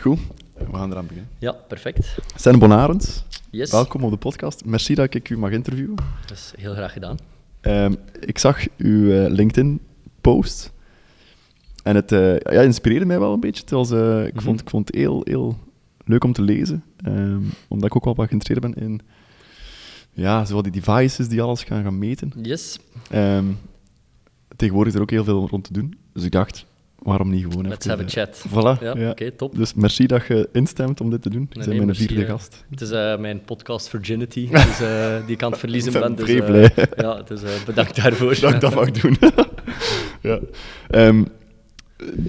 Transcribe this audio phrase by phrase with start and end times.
[0.00, 0.18] Goed,
[0.58, 1.30] we gaan eraan beginnen.
[1.38, 2.18] Ja, perfect.
[2.36, 3.70] Sen Bonarens, Yes.
[3.70, 4.64] welkom op de podcast.
[4.64, 5.94] Merci dat ik u mag interviewen.
[6.26, 7.16] Dat is heel graag gedaan.
[7.60, 10.72] Ehm, ik zag uw eh, LinkedIn-post
[11.82, 13.64] en het eh, ja, inspireerde mij wel een beetje.
[13.68, 14.44] Was, eh, ik, Mhm.
[14.44, 15.58] vond, ik vond het heel, heel
[16.04, 19.00] leuk om te lezen, ehm, omdat ik ook wel wat geïnteresseerd ben in
[20.12, 22.32] ja, zowel die devices die alles gaan, gaan meten.
[22.42, 22.78] Yes.
[23.10, 23.44] Ehm,
[24.56, 26.66] tegenwoordig is er ook heel veel rond te doen, dus ik dacht,
[27.02, 27.98] waarom niet gewoon Let's even...
[27.98, 28.44] have a eh, chat.
[28.48, 29.10] Voilà, Ja, ja.
[29.10, 29.56] oké, top.
[29.56, 31.48] Dus merci dat je instemt om dit te doen.
[31.50, 32.30] Je Nee, mijn vierde eh.
[32.30, 32.64] gast.
[32.70, 36.14] Het is eh, mijn podcast Virginity, dus, eh, die ik aan het verliezen Ik ben.
[36.14, 36.70] Dus, blij.
[36.96, 38.38] ja, dus bedankt daarvoor.
[38.40, 39.16] dat ik dat mag doen.
[40.30, 40.38] ja.
[40.88, 41.24] Ehm,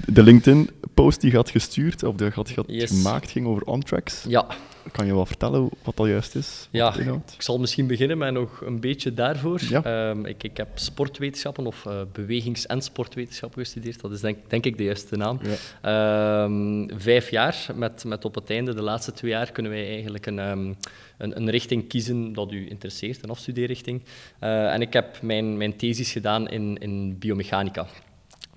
[0.06, 2.90] de LinkedIn-post die je had gestuurd, of die je had, je had Yes.
[2.90, 4.26] gemaakt, ging over on-tracks.
[4.28, 4.46] Ja,
[4.92, 6.68] Kan je wel vertellen wat dat juist is?
[6.72, 6.96] Ja.
[7.36, 9.62] ik zal misschien beginnen met nog een beetje daarvoor.
[9.70, 9.84] Ja.
[9.84, 14.02] Ehm, ik, ik heb sportwetenschappen of eh, bewegings- en sportwetenschappen gestudeerd.
[14.02, 15.40] Dat is denk, denk ik de juiste naam.
[15.42, 16.44] Ja.
[16.46, 20.26] Ehm, vijf jaar, met, met op het einde, de laatste twee jaar, kunnen wij eigenlijk
[20.26, 20.74] een, ehm,
[21.18, 24.02] een, een richting kiezen dat u interesseert, een afstudeerrichting.
[24.40, 27.88] Eh, en ik heb mijn, mijn thesis gedaan in, in biomechanica.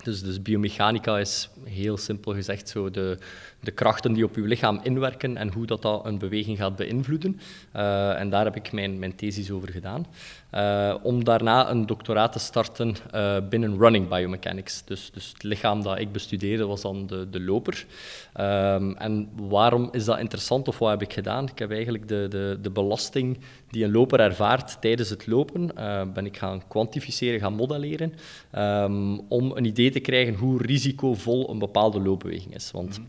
[0.03, 3.17] Dus, dus biomechanica is heel simpel gezegd zo de,
[3.65, 7.39] de krachten die op uw lichaam inwerken en hoe dat, dat een beweging gaat beïnvloeden.
[7.71, 10.05] Eh, en daar heb ik mijn, mijn thesis over gedaan.
[10.49, 14.83] Eh, om daarna een doctoraat te starten eh, binnen running biomechanics.
[14.85, 17.85] Dus, dus het lichaam dat ik bestudeerde was dan de, de loper.
[18.33, 21.47] Ehm, en waarom is dat interessant of wat heb ik gedaan?
[21.47, 23.37] Ik heb eigenlijk de, de, de belasting
[23.69, 25.71] die een loper ervaart tijdens het lopen,
[26.13, 28.13] ben ik gaan kwantificeren, gaan modelleren,
[28.51, 32.71] ehm, om een idee te krijgen hoe risicovol een bepaalde loopbeweging is.
[32.71, 32.99] Want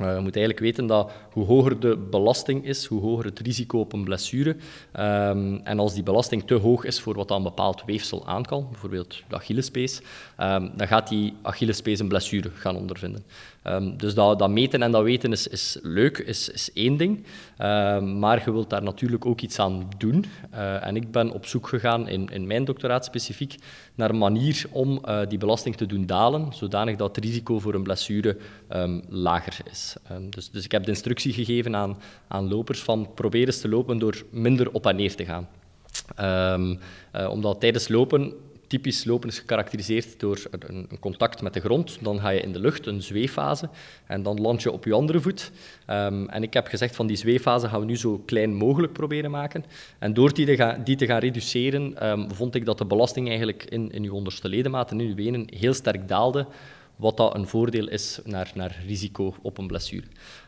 [0.00, 3.78] eh, je moet eigenlijk weten dat hoe hoger de belasting is, hoe hoger het risico
[3.78, 4.56] op een blessure.
[4.92, 8.66] Ehm, en als die belasting te hoog is voor wat een bepaald weefsel aan kan,
[8.70, 10.00] bijvoorbeeld de Achillespees,
[10.36, 13.24] ehm, dan gaat die Achillespees een blessure gaan ondervinden.
[13.62, 17.24] Ehm, dus dat, dat meten en dat weten is, is leuk, is, is één ding.
[17.56, 20.24] Ehm, maar je wilt daar natuurlijk ook iets aan doen.
[20.50, 23.54] Eh, en ik ben op zoek gegaan, in, in mijn doctoraat specifiek,
[23.94, 27.74] naar een manier om eh, die belasting te doen dalen, zodanig dat het risico voor
[27.74, 28.36] een blessure
[28.68, 29.96] ehm, lager is.
[30.30, 33.98] Dus, dus ik heb de instructie gegeven aan, aan lopers van probeer eens te lopen
[33.98, 35.48] door minder op en neer te gaan.
[37.12, 38.32] Eh, omdat tijdens lopen,
[38.70, 41.98] typisch lopen is gekarakteriseerd door een, een contact met de grond.
[42.00, 43.68] Dan ga je in de lucht, een zweeffase,
[44.06, 45.50] en dan land je op je andere voet.
[45.86, 49.30] Ehm, en ik heb gezegd van die zweeffase gaan we nu zo klein mogelijk proberen
[49.30, 49.64] maken.
[49.98, 53.28] En door die te gaan, die te gaan reduceren, ehm, vond ik dat de belasting
[53.28, 56.46] eigenlijk in, in je onderste ledematen, in je wenen, heel sterk daalde
[56.96, 60.06] wat dat een voordeel is naar, naar risico op een blessure.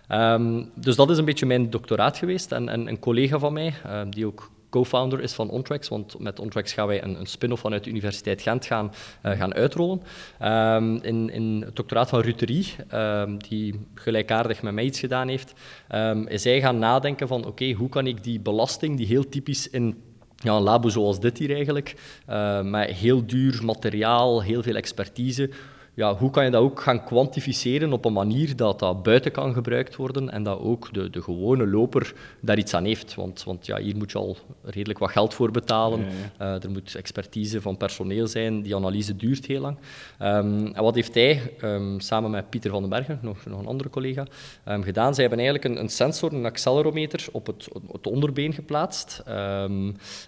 [0.08, 2.52] Ehm, dus dat is een beetje mijn doctoraat geweest.
[2.52, 3.74] En, en een collega van mij,
[4.10, 7.84] die ook co-founder is van Ontrax, want met Ontrax gaan wij een, een spin-off vanuit
[7.84, 10.02] de Universiteit Gent gaan, eh, gaan uitrollen.
[10.38, 15.52] Ehm, in, in het doctoraat van Ruterie, ehm, die gelijkaardig met mij iets gedaan heeft,
[15.88, 19.70] ehm, is hij gaan nadenken van oké, hoe kan ik die belasting, die heel typisch
[19.70, 20.02] in
[20.36, 21.94] ja, een labo zoals dit hier eigenlijk,
[22.26, 25.50] eh, met heel duur materiaal, heel veel expertise,
[25.94, 29.53] ja, hoe kan je dat ook gaan kwantificeren op een manier dat dat buiten kan
[29.53, 33.14] gebruikt worden en dat ook de, de gewone loper daar iets aan heeft.
[33.14, 36.00] Want, want ja, hier moet je al redelijk wat geld voor betalen.
[36.00, 36.06] Ja,
[36.38, 38.62] Eh, er moet expertise van personeel zijn.
[38.62, 39.76] Die analyse duurt heel lang.
[40.19, 43.66] Ehm, en wat heeft hij, ehm, samen met Pieter van den Bergen, nog, nog een
[43.66, 44.26] andere collega,
[44.64, 45.14] ehm, gedaan?
[45.14, 49.22] Zij hebben eigenlijk een, een sensor, een accelerometer, op het, het onderbeen geplaatst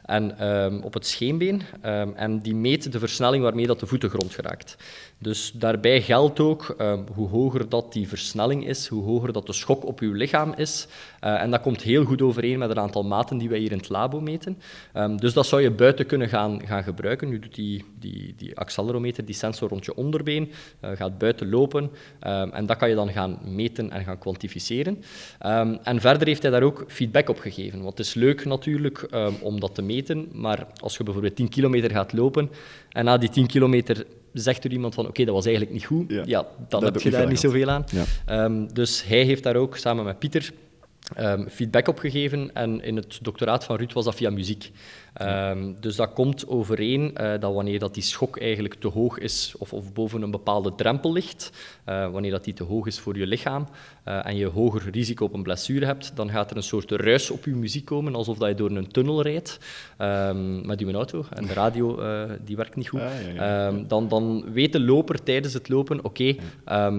[0.04, 0.36] en
[0.82, 1.62] op het scheenbeen.
[2.14, 4.76] En die meet de versnelling waarmee dat de voet de grond geraakt.
[5.18, 9.52] Dus daarbij geldt ook, ehm, hoe hoger dat die versnelling is, hoe hoger dat de
[9.52, 10.86] schok op uw lichaam is.
[11.20, 13.78] Eh, en dat komt heel goed overeen met een aantal maten die wij hier in
[13.78, 14.58] het labo meten.
[14.92, 17.28] Ehm, dus dat zou je buiten kunnen gaan, gaan gebruiken.
[17.28, 21.90] Nu doet die, die, die accelerometer, die sensor rond je onderbeen, eh, gaat buiten lopen.
[22.20, 25.02] Ehm, en dat kan je dan gaan meten en gaan kwantificeren.
[25.82, 27.82] En verder heeft hij daar ook feedback op gegeven.
[27.82, 29.08] Want het is leuk natuurlijk
[29.40, 32.50] om dat te meten, maar als je bijvoorbeeld 10 kilometer gaat lopen
[32.88, 34.06] en na die 10 kilometer
[34.42, 36.22] zegt er iemand van oké, dat was eigenlijk niet goed, Ja.
[36.26, 37.84] ja, dan heb je daar niet niet veel zoveel aan.
[37.90, 38.04] Ja.
[38.26, 40.50] Ehm, dus hij heeft daar ook samen met Pieter
[41.14, 42.54] ehm, feedback op gegeven.
[42.54, 44.70] En in het doctoraat van Ruud was dat via muziek.
[45.14, 49.54] Ehm, dus dat komt overeen eh, dat wanneer dat die schok eigenlijk te hoog is
[49.58, 51.52] of, of boven een bepaalde drempel ligt,
[51.84, 53.66] eh, wanneer dat die te hoog is voor je lichaam
[54.04, 57.30] eh, en je hoger risico op een blessure hebt, dan gaat er een soort ruis
[57.30, 59.58] op je muziek komen, alsof dat je door een tunnel rijdt
[59.96, 61.98] ehm, met je auto en de radio
[62.44, 63.00] die werkt niet goed.
[63.00, 63.68] Ah, ja, ja.
[63.68, 66.36] Ehm, dan, dan weet de loper tijdens het lopen, oké,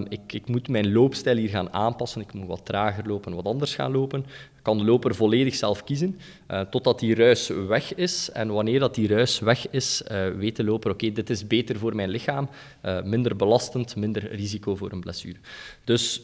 [0.09, 3.75] ik, ik moet mijn loopstijl hier gaan aanpassen, ik moet wat trager lopen, wat anders
[3.75, 4.25] gaan lopen.
[4.65, 8.29] Kan de loper volledig zelf kiezen, eh, totdat die ruis weg is.
[8.31, 11.77] En wanneer dat die ruis weg is, eh, weet de loper, oké, dit is beter
[11.77, 12.49] voor mijn lichaam,
[12.81, 15.37] eh, minder belastend, minder risico voor een blessure.
[15.83, 16.21] Dus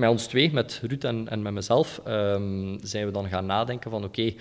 [0.00, 3.90] met ons twee, met Ruud en, en met mezelf, ehm, zijn we dan gaan nadenken
[3.90, 4.34] van oké,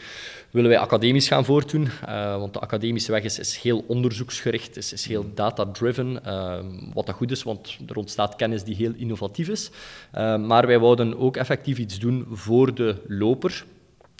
[0.51, 1.87] willen wij academisch gaan voortdoen?
[2.07, 7.31] Uh, want de academische weg is, heel onderzoeksgericht, is, heel data-driven, ehm, wat dat goed
[7.31, 9.71] is, want er ontstaat kennis die heel innovatief is.
[10.11, 13.65] Ehm, maar wij wouden ook effectief iets doen voor de loper,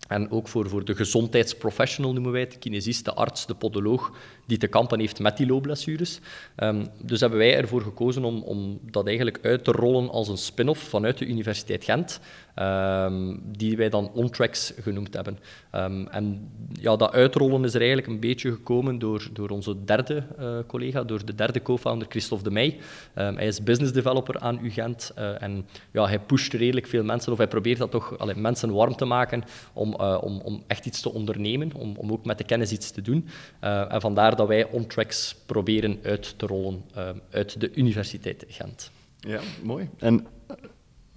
[0.09, 4.11] en ook voor, voor de gezondheidsprofessional noemen wij de kinesist, de arts, de podoloog,
[4.45, 6.19] die te kampen heeft met die loopblessures.
[6.57, 10.37] Um, dus hebben wij ervoor gekozen om, om dat eigenlijk uit te rollen als een
[10.37, 12.19] spin-off vanuit de Universiteit Gent,
[12.59, 15.39] um, die wij dan OnTracks genoemd hebben.
[15.75, 20.23] Um, en ja, dat uitrollen is er eigenlijk een beetje gekomen door, door onze derde
[20.39, 22.77] uh, collega, door de derde co-founder Christophe de Meij.
[23.13, 27.37] hij is business developer aan UGent uh, en ja, hij pusht redelijk veel mensen, of
[27.37, 31.01] hij probeert dat toch allee, mensen warm te maken om, uh, om, om echt iets
[31.01, 33.27] te ondernemen, om, om ook met de kennis iets te doen.
[33.59, 36.83] en vandaar dat wij OnTracks proberen uit te rollen
[37.31, 38.91] uit de Universiteit Gent.
[39.19, 39.89] Ja, mooi.
[39.97, 40.27] En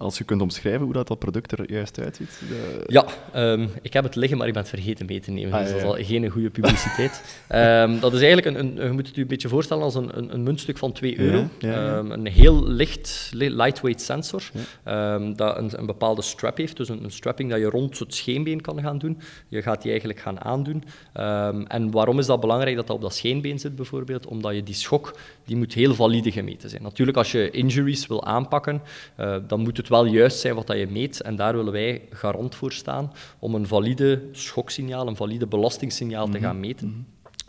[0.03, 2.41] als je kunt omschrijven hoe dat, dat product er juist uitziet?
[2.47, 2.83] De...
[2.87, 3.05] Ja,
[3.35, 5.53] um, ik heb het liggen, maar ik ben het vergeten mee te nemen.
[5.53, 7.41] Ah, dus dat is al geen goede publiciteit.
[7.49, 10.17] um, dat is eigenlijk, een, een, je moet het u een beetje voorstellen als een,
[10.17, 11.47] een, een muntstuk van 2 euro.
[11.59, 14.43] Ja, um, een heel licht, lightweight sensor,
[15.35, 16.77] dat een, een, bepaalde strap heeft.
[16.77, 19.19] Dus een, strapping dat je rond het scheenbeen kan gaan doen.
[19.47, 20.83] Je gaat die eigenlijk gaan aandoen.
[21.67, 24.25] en waarom is dat belangrijk dat dat op dat scheenbeen zit bijvoorbeeld?
[24.25, 25.15] Omdat je die schok,
[25.45, 26.83] die moet heel valide gemeten zijn.
[26.83, 28.81] Natuurlijk, als je injuries wil aanpakken,
[29.19, 31.21] uh, dan moet het wel juist zijn wat dat je meet.
[31.21, 36.39] En daar willen wij garant voor staan om een valide schoksignaal, een valide belastingsignaal te
[36.39, 36.87] gaan meten.
[36.87, 36.99] Mhm.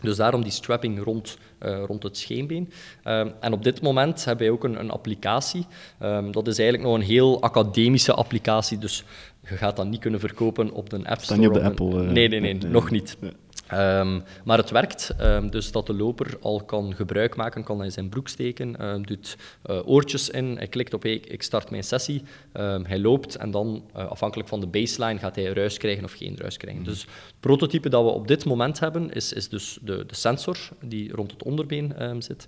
[0.01, 2.69] Dus daarom die strapping rond, uh, rond het scheenbeen.
[3.03, 5.65] Um, en op dit moment hebben wij ook een, een applicatie.
[6.01, 8.77] Um, dat is eigenlijk nog een heel academische applicatie.
[8.77, 9.03] Dus
[9.49, 11.39] je gaat dat niet kunnen verkopen op de App Store.
[11.39, 11.87] niet op de Apple?
[11.87, 13.17] Uh, nee, nee, nee, nee, nog niet.
[13.19, 13.31] Nee.
[13.73, 17.89] Um, maar het werkt, um, dus dat de loper al kan gebruik maken, kan hij
[17.89, 21.83] zijn broek steken, um, doet uh, oortjes in, hij klikt op hey, ik start mijn
[21.83, 22.23] sessie,
[22.83, 26.37] hij loopt en dan uh, afhankelijk van de baseline gaat hij ruis krijgen of geen
[26.37, 26.81] ruis krijgen.
[26.81, 26.87] Mm.
[26.87, 30.57] Dus het prototype dat we op dit moment hebben is, is dus de, de sensor
[30.81, 32.47] die rond het onderbeen zit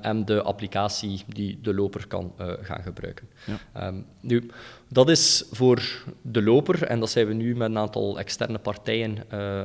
[0.00, 3.28] en de applicatie die de loper kan uh, gaan gebruiken.
[3.72, 3.92] Ja.
[4.20, 4.50] nu,
[4.92, 9.16] dat is voor de loper en dat zijn we nu met een aantal externe partijen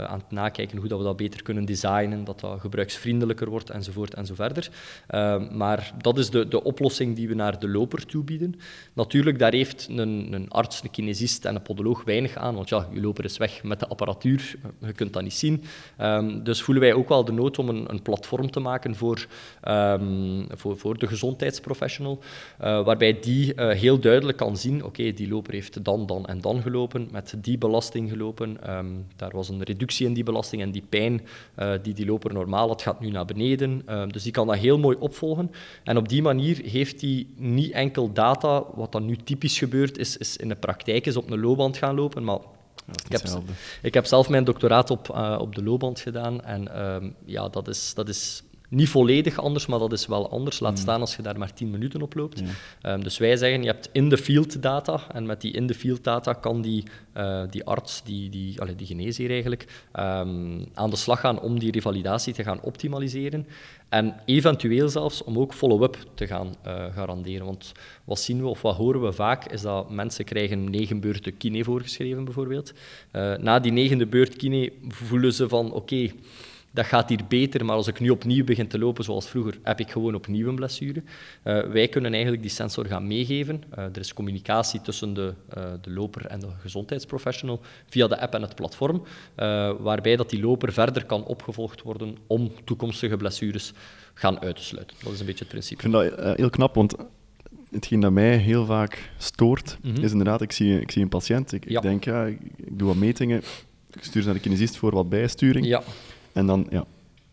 [0.08, 4.14] aan het nakijken hoe dat we dat beter kunnen designen, dat dat gebruiksvriendelijker wordt, enzovoort
[4.14, 4.70] en zo verder.
[5.10, 8.56] Uh, maar dat is de, de oplossing die we naar de loper toebieden.
[8.94, 12.88] Natuurlijk, daar heeft een, een arts, een kinesist en een podoloog weinig aan, want ja,
[12.92, 15.64] je loper is weg met de apparatuur, je kunt dat niet zien.
[16.02, 19.28] Um, dus voelen wij ook wel de nood om een, een platform te maken voor,
[19.68, 22.20] um, voor, voor de gezondheidsprofessional,
[22.62, 26.62] uh, waarbij die heel duidelijk kan zien, oké, die loper heeft dan, dan en dan
[26.62, 30.84] gelopen, met die belasting gelopen, um, daar was een reductie in die belasting en die
[30.90, 31.22] pijn
[31.60, 33.82] uh, die die loper normaal had, gaat nu naar beneden.
[33.90, 35.52] Uh, dus die kan dat heel mooi opvolgen.
[35.84, 40.18] En op die manier heeft hij niet enkel data, wat dan nu typisch gebeurt, is,
[40.18, 42.40] is in de praktijk is op een loopband gaan lopen, maar
[42.88, 43.42] ik heb,
[43.82, 47.68] ik heb, zelf mijn doctoraat op, uh, op de loopband gedaan en uh, ja, dat
[47.68, 48.44] is, dat is
[48.76, 50.60] niet volledig anders, maar dat is wel anders.
[50.60, 50.78] Laat mm.
[50.78, 52.42] staan als je daar maar 10 minuten op loopt.
[52.82, 52.94] Ja.
[52.94, 55.02] Um, dus wij zeggen, je hebt in-the-field data.
[55.14, 56.84] En met die in-the-field data kan die,
[57.18, 61.60] uh, die arts, die, die, allez, die geneesheer eigenlijk, um, aan de slag gaan om
[61.60, 63.48] die revalidatie te gaan optimaliseren.
[63.90, 67.46] En eventueel zelfs om ook follow-up te gaan uh, garanderen.
[67.46, 67.72] Want
[68.04, 71.64] wat zien we of wat horen we vaak, is dat mensen krijgen negen beurten kine
[71.64, 72.74] voorgeschreven bijvoorbeeld.
[73.12, 76.14] Uh, na die negende beurt kine voelen ze van, oké, okay,
[76.76, 79.80] dat gaat hier beter, maar als ik nu opnieuw begin te lopen zoals vroeger, heb
[79.80, 81.04] ik gewoon opnieuw een blessure.
[81.44, 83.64] Uh, wij kunnen eigenlijk die sensor gaan meegeven.
[83.78, 88.34] Uh, er is communicatie tussen de, uh, de loper en de gezondheidsprofessional via de app
[88.34, 89.04] en het platform,
[89.80, 93.74] waarbij dat die loper verder kan opgevolgd worden om toekomstige blessures
[94.14, 94.98] gaan uit te sluiten.
[95.04, 95.88] Dat is een beetje het principe.
[95.88, 96.96] Ik vind dat heel knap, want
[97.72, 100.04] hetgeen dat mij heel vaak stoort, mm -hmm.
[100.04, 101.78] is inderdaad, ik zie, ik zie een patiënt, ik, ja.
[101.78, 103.38] ik denk, ja, ik, ik doe wat metingen,
[103.92, 105.66] ik stuur ze naar de kinesist voor wat bijsturing.
[105.66, 105.84] Ja.
[106.36, 106.86] En dan, ja,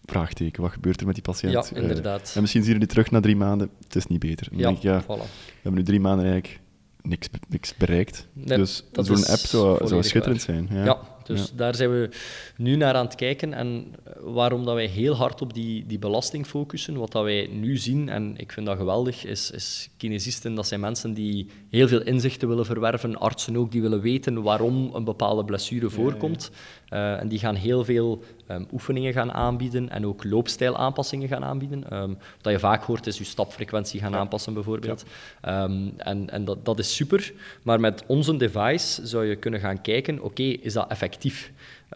[0.04, 1.52] vraagteken, wat gebeurt er met die patiënt?
[1.52, 2.28] Ja, inderdaad.
[2.28, 4.49] Uh, en misschien zien jullie terug na drie maanden, het is niet beter.
[4.50, 5.06] Dan ja, denk ik, ja, voilà.
[5.06, 6.61] we hebben nu drie maanden eigenlijk
[7.02, 8.28] niks, niks bereikt.
[8.32, 10.56] Nee, dus zo'n app zou, zou schitterend waar.
[10.56, 10.68] zijn.
[10.71, 11.57] Ja, ja dus ja.
[11.57, 12.09] daar zijn we
[12.57, 13.52] nu naar aan het kijken.
[13.52, 17.76] En waarom dat wij heel hard op die, die belasting focussen, wat dat wij nu
[17.76, 22.02] zien, en ik vind dat geweldig, is, is kinesisten, dat zijn mensen die heel veel
[22.02, 26.50] inzichten willen verwerven, artsen ook, die willen weten waarom een bepaalde blessure voorkomt.
[26.93, 31.97] Uh, en die gaan heel veel um, oefeningen gaan aanbieden en ook loopstijlaanpassingen gaan aanbieden.
[31.97, 35.05] Um, wat je vaak hoort is je stapfrequentie gaan aanpassen bijvoorbeeld.
[35.49, 39.81] Um, en en dat, dat is super, maar met onze device zou je kunnen gaan
[39.81, 41.12] kijken, oké, okay, is dat effectief?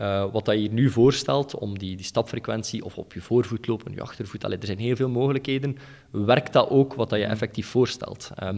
[0.01, 3.67] Uh, wat dat je hier nu voorstelt om die, die stapfrequentie of op je voorvoet
[3.67, 5.79] lopen, je achtervoet, allee, er zijn heel veel mogelijkheden.
[6.11, 8.31] Werkt dat ook wat dat je effectief voorstelt?
[8.43, 8.49] Um,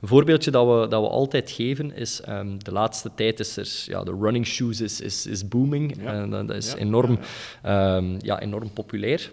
[0.00, 3.84] een voorbeeldje dat we, dat we altijd geven is, um, de laatste tijd is er,
[3.86, 5.96] ja, de running shoes is, is, is booming.
[6.02, 6.12] Ja.
[6.12, 7.18] En dat is enorm,
[7.66, 9.30] um, ja, enorm populair.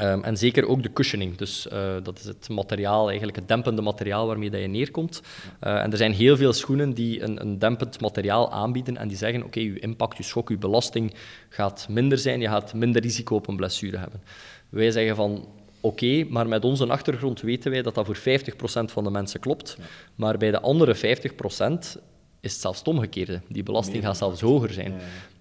[0.00, 1.36] Um, en zeker ook de cushioning.
[1.36, 5.22] Dus uh, dat is het materiaal, eigenlijk het dempende materiaal waarmee dat je neerkomt.
[5.62, 9.16] Uh, en er zijn heel veel schoenen die een, een dempend materiaal aanbieden en die
[9.16, 11.14] zeggen, oké, okay, je impact, je schok, je belasting
[11.48, 14.22] gaat minder zijn, je gaat minder risico op een blessure hebben.
[14.68, 15.32] Wij zeggen van,
[15.80, 18.20] oké, okay, maar met onze achtergrond weten wij dat dat voor 50%
[18.84, 19.76] van de mensen klopt.
[19.78, 19.84] Ja.
[20.14, 22.00] Maar bij de andere 50%
[22.44, 23.40] is het zelfs het omgekeerde.
[23.48, 24.92] Die belasting gaat zelfs hoger zijn.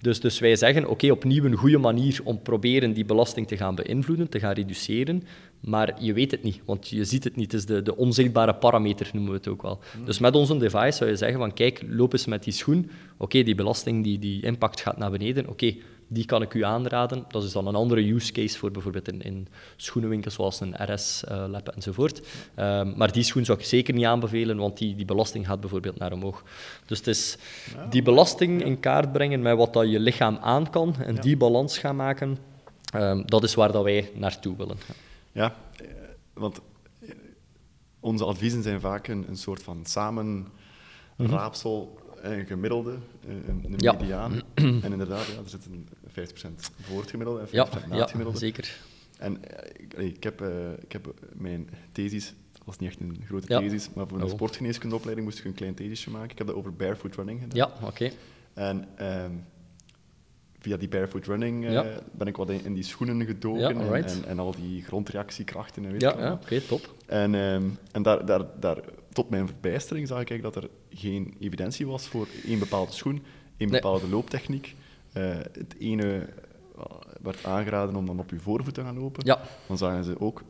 [0.02, 3.76] Dus, dus wij zeggen, oké, opnieuw een goede manier om proberen die belasting te gaan
[3.76, 5.24] beïnvloeden, te gaan reduceren,
[5.60, 7.52] maar je weet het niet, want je ziet het niet.
[7.52, 9.80] Het is de, de onzichtbare parameter, noemen we het ook wel.
[9.92, 10.06] Hmm.
[10.06, 12.90] Dus met onze device zou je zeggen van, kijk, loop eens met die schoen.
[13.18, 15.50] Oké, die belasting, die, die impact gaat naar beneden.
[15.50, 15.76] Oké,
[16.08, 17.26] die kan ik u aanraden.
[17.28, 21.68] Dat is dan een andere use case voor bijvoorbeeld in, in schoenenwinkels zoals een RS-lab
[21.68, 22.22] uh, enzovoort.
[22.56, 25.98] Um, maar die schoen zou ik zeker niet aanbevelen, want die, die belasting gaat bijvoorbeeld
[25.98, 26.44] naar omhoog.
[26.86, 27.38] Dus het is
[27.90, 31.78] die belasting in kaart brengen met wat dat je lichaam aan kan en die balans
[31.78, 32.38] gaan maken,
[32.96, 34.78] um, dat is waar dat wij naartoe willen.
[35.32, 35.86] Ja, eh,
[36.34, 36.60] want
[37.00, 37.10] eh,
[38.00, 44.42] onze adviezen zijn vaak een, een soort van samenraapsel een gemiddelde, een, een mediaan.
[44.86, 48.12] En inderdaad, ja, er zit een 50% voor het gemiddelde en 50% ja, na het
[48.12, 48.40] gemiddelde.
[48.40, 48.76] Ja, zeker.
[49.18, 49.42] En
[49.78, 53.90] ik, ik, heb, uh, ik heb mijn thesis, dat was niet echt een grote thesis,
[53.94, 54.30] maar voor een oh.
[54.30, 56.30] sportgeneeskundeopleiding moest ik een klein thesisje maken.
[56.30, 57.58] Ik heb dat over barefoot running gedaan.
[57.58, 57.88] Ja, oké.
[57.88, 58.14] Okay.
[58.54, 59.46] En um,
[60.60, 64.26] via die barefoot running uh, ben ik wat in, in die schoenen gedoken en, en,
[64.26, 66.94] en, al die grondreactiekrachten en weet Ja, ja oké, okay, top.
[67.06, 68.78] En, um, en daar, daar, daar,
[69.14, 73.24] tot mijn verbijstering zag ik dat er geen evidentie was voor één bepaalde schoen,
[73.58, 74.12] één bepaalde nee.
[74.12, 74.76] looptechniek.
[75.14, 76.30] Uh, het ene
[77.22, 79.26] werd aangeraden om dan op je voorvoet te gaan lopen.
[79.26, 79.42] Ja.
[79.68, 80.44] Dan zagen ze ook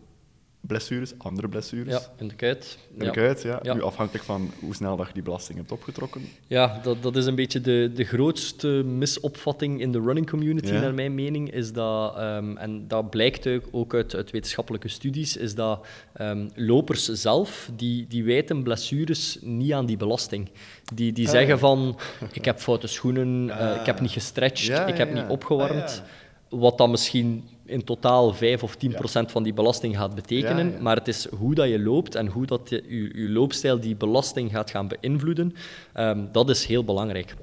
[0.68, 1.94] blessures, andere blessures.
[1.94, 2.78] Ja, in de kuit.
[2.94, 3.60] In de kuit, ja.
[3.62, 3.74] ja.
[3.74, 6.22] Nu afhankelijk van hoe snel dat je die belasting hebt opgetrokken.
[6.48, 10.80] Ja, dat, dat is een beetje de, de grootste misopvatting in de running community, ja.
[10.80, 11.52] naar mijn mening.
[11.52, 15.86] Is dat, um, en dat blijkt ook uit, uit wetenschappelijke studies, is dat
[16.22, 20.50] um, lopers zelf, die, die wijten blessures niet aan die belasting.
[20.94, 21.98] Die, die ah, zeggen van,
[22.32, 26.04] ik heb foute schoenen, uh, ik heb niet gestretched, ik heb niet opgewarmd.
[26.50, 30.68] Wat dan misschien in totaal 5 of 10 procent van die belasting gaat betekenen.
[30.68, 30.82] Ja, ja.
[30.82, 33.96] Maar het is hoe dat je loopt en hoe dat je, je, je loopstijl die
[33.96, 35.56] belasting gaat gaan beïnvloeden.
[35.98, 37.36] Um, dat is heel belangrijk.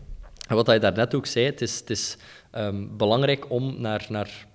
[0.48, 2.16] En wat je daarnet ook zei, het is, het is
[2.54, 4.46] um, belangrijk om naar, naar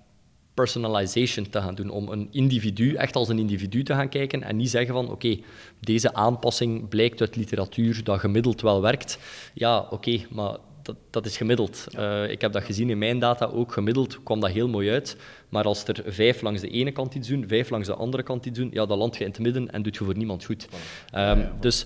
[0.53, 4.55] personalization te gaan doen, om een individu, echt als een individu te gaan kijken en
[4.55, 5.43] niet zeggen van oké, okay,
[5.79, 9.17] deze aanpassing blijkt uit literatuur dat gemiddeld wel werkt.
[9.53, 11.85] Ja, oké, okay, maar dat, dat, is gemiddeld.
[11.97, 13.73] Uh, ik heb dat gezien in mijn data ook.
[13.73, 15.17] Gemiddeld kwam dat heel mooi uit.
[15.49, 18.45] Maar als er vijf langs de ene kant iets doen, vijf langs de andere kant
[18.45, 20.67] iets doen, ja, dan land je in het midden en doet je voor niemand goed.
[21.15, 21.85] Um, dus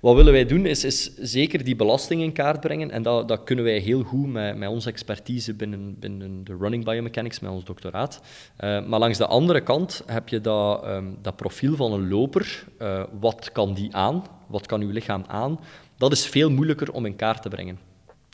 [0.00, 2.90] wat willen wij doen, is, is, zeker die belasting in kaart brengen.
[2.90, 6.84] En dat, dat kunnen wij heel goed met, met onze expertise binnen, binnen de running
[6.84, 8.20] biomechanics, met ons doctoraat.
[8.60, 12.64] Uh, maar langs de andere kant heb je dat, um, dat profiel van een loper.
[12.82, 14.24] Uh, wat kan die aan?
[14.46, 15.60] Wat kan uw lichaam aan?
[15.96, 17.87] Dat is veel moeilijker om in kaart te brengen.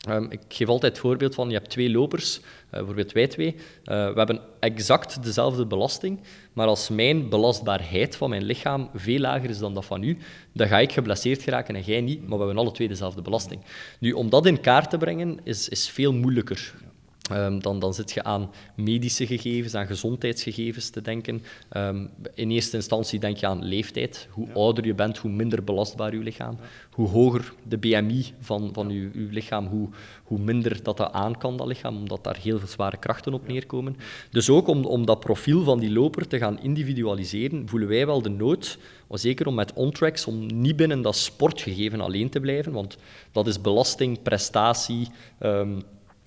[0.09, 3.55] Um, ik geef altijd het voorbeeld van, je hebt twee lopers, uh, bijvoorbeeld wij twee.
[3.55, 6.19] Uh, we hebben exact dezelfde belasting,
[6.53, 10.17] maar als mijn belastbaarheid van mijn lichaam veel lager is dan dat van u,
[10.53, 13.61] dan ga ik geblesseerd geraken en jij niet, maar we hebben alle twee dezelfde belasting.
[13.99, 16.73] Nu, om dat in kaart te brengen, is, is veel moeilijker.
[17.31, 21.43] Um, dan, dan zit je aan medische gegevens, aan gezondheidsgegevens te denken.
[21.77, 24.27] Um, in eerste instantie denk je aan leeftijd.
[24.31, 24.53] Hoe ja.
[24.53, 26.57] ouder je bent, hoe minder belastbaar je lichaam.
[26.61, 26.67] Ja.
[26.91, 29.89] Hoe hoger de BMI van, van je, je lichaam, hoe,
[30.23, 33.47] hoe minder dat dat aan kan, dat lichaam, omdat daar heel veel zware krachten op
[33.47, 33.97] neerkomen.
[34.31, 38.21] Dus ook om, om dat profiel van die loper te gaan individualiseren, voelen wij wel
[38.21, 38.77] de nood,
[39.09, 42.97] zeker om met ontracks, om niet binnen dat sportgegeven alleen te blijven, want
[43.31, 45.07] dat is belasting, prestatie...
[45.39, 45.83] Um,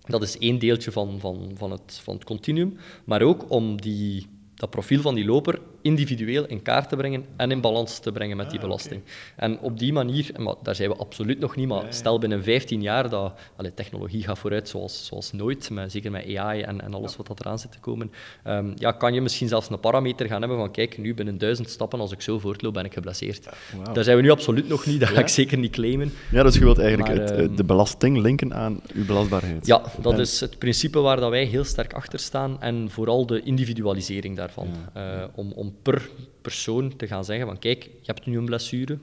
[0.09, 2.77] dat is één deeltje van, van, van, het, van het continuum.
[3.05, 7.51] Maar ook om die, dat profiel van die loper individueel in kaart te brengen en
[7.51, 9.01] in balans te brengen met die ah, belasting.
[9.01, 9.49] Okay.
[9.49, 12.83] En op die manier, maar daar zijn we absoluut nog niet, maar stel binnen 15
[12.83, 16.95] jaar dat allee, technologie gaat vooruit zoals, zoals nooit, maar zeker met AI en, en
[16.95, 18.13] alles wat dat eraan zit te komen,
[18.47, 21.71] um, ja, kan je misschien zelfs een parameter gaan hebben van kijk, nu binnen duizend
[21.71, 23.45] stappen, als ik zo voortloop, ben ik geblesseerd.
[23.45, 23.95] Ja, wow.
[23.95, 26.13] Daar zijn we nu absoluut nog niet, dat ga ik zeker niet claimen.
[26.31, 29.67] Ja, dus je wilt eigenlijk maar, het, um, de belasting linken aan uw belastbaarheid.
[29.67, 30.21] Ja, dat en...
[30.21, 34.69] is het principe waar dat wij heel sterk achter staan en vooral de individualisering daarvan.
[34.95, 35.19] Ja.
[35.19, 36.11] Uh, om, om per
[36.43, 38.99] persoon te gaan zeggen van kijk, je hebt nu een blessure,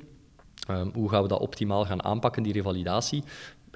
[0.69, 3.23] um, hoe gaan we dat optimaal gaan aanpakken, die revalidatie?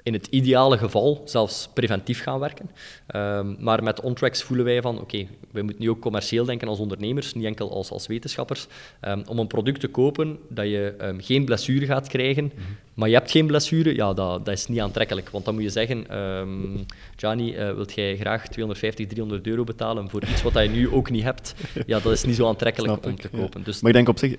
[0.02, 2.70] in het ideale geval zelfs preventief gaan werken.
[3.14, 6.78] Um, maar met OnTracks voelen wij van, oké, we moeten nu ook commercieel denken als
[6.78, 8.66] ondernemers, niet enkel als, als wetenschappers,
[9.02, 12.76] um, om een product te kopen dat je geen blessure gaat krijgen, -hmm.
[13.00, 15.30] Maar je hebt geen blessure, ja, dat, dat is niet aantrekkelijk.
[15.30, 16.06] Want dan moet je zeggen,
[17.16, 21.10] Gianni, uh, wilt jij graag 250, 300 euro betalen voor iets wat je nu ook
[21.10, 21.54] niet hebt?
[21.86, 23.60] Ja, dat is niet zo aantrekkelijk om te kopen.
[23.60, 23.64] Ja.
[23.64, 24.36] Dus maar ik denk op zich,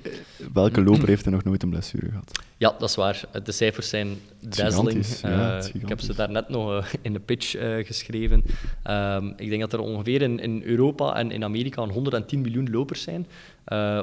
[0.54, 2.40] welke loper heeft er nog nooit een blessure gehad?
[2.58, 3.22] Ja, dat is waar.
[3.44, 5.06] De cijfers zijn dazzling.
[5.22, 8.44] Ja, ik heb ze daarnet nog in de pitch geschreven.
[8.90, 13.02] Um, ik denk dat er ongeveer in, in, Europa en in Amerika 110 miljoen lopers
[13.02, 13.28] zijn,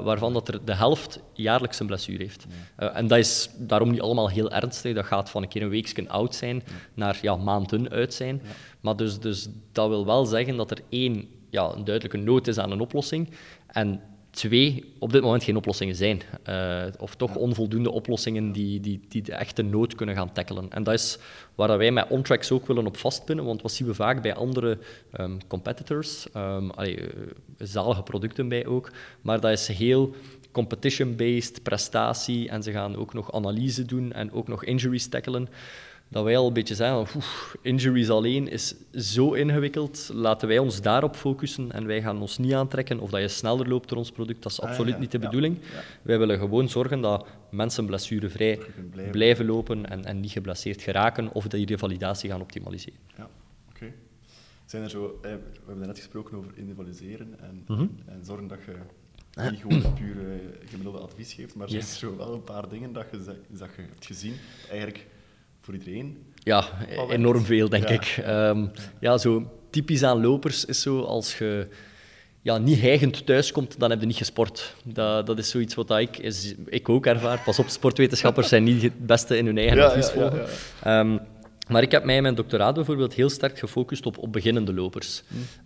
[0.02, 2.46] waarvan dat er de helft jaarlijks een blessure heeft.
[2.78, 2.92] Ja.
[2.92, 4.94] en dat is daarom niet allemaal heel ernstig.
[4.94, 6.72] Dat gaat van een keer een weekje oud zijn ja.
[6.94, 8.42] naar ja, maanden uit zijn.
[8.80, 12.58] Maar dus, dus dat wil wel zeggen dat er één ja, een duidelijke nood is
[12.58, 13.30] aan een oplossing.
[13.66, 14.00] En
[14.38, 16.22] twee, op dit moment geen oplossingen zijn.
[16.48, 20.70] Uh, of toch onvoldoende oplossingen die, die, die de echte nood kunnen gaan tackelen.
[20.70, 21.18] En dat is
[21.54, 24.78] waar wij met OnTracks ook willen op vastpinnen, want wat zien we vaak bij andere
[25.20, 27.06] um, competitors, allee, uh,
[27.58, 28.90] zalige producten bij ook,
[29.20, 30.14] maar dat is heel
[30.52, 35.48] competition-based, prestatie, en ze gaan ook nog analyse doen en ook nog injuries tackelen
[36.08, 40.80] dat wij al een beetje zeggen, oef, injuries alleen is zo ingewikkeld, laten wij ons
[40.80, 44.10] daarop focussen en wij gaan ons niet aantrekken of dat je sneller loopt door ons
[44.10, 45.58] product, dat is absoluut ah, ja, niet de bedoeling.
[45.60, 45.82] Ja.
[46.02, 48.58] Wij willen gewoon zorgen dat mensen blessurevrij
[48.90, 49.12] blijven.
[49.12, 52.98] blijven lopen en, en, niet geblesseerd geraken of dat die revalidatie gaan optimaliseren.
[53.16, 53.74] Ja, oké.
[53.74, 53.94] Okay.
[54.66, 57.98] Zijn er zo, we hebben net gesproken over individualiseren en, mm -hmm.
[58.06, 58.76] en zorgen dat je
[59.50, 61.98] niet gewoon pure gemiddelde advies geeft, maar yes.
[61.98, 64.34] zijn er zo wel een paar dingen dat je, dat je hebt gezien,
[64.70, 65.06] eigenlijk
[65.68, 66.16] voor iedereen?
[66.34, 66.64] Ja,
[67.10, 67.94] enorm veel, denk ja.
[67.94, 68.24] ik.
[68.26, 68.70] Um,
[69.00, 71.68] ja, zo typisch aan lopers is zo als je
[72.42, 74.74] ja, niet heigend thuiskomt, dan heb je niet gesport.
[74.84, 77.40] Dat, dat is zoiets wat ik, is, ik ook ervaar.
[77.44, 80.46] Pas op, sportwetenschappers zijn niet het beste in hun eigen advies volgen.
[80.86, 81.20] Um,
[81.68, 85.22] maar ik heb mij in mijn doctoraat bijvoorbeeld heel sterk gefocust op, op beginnende lopers.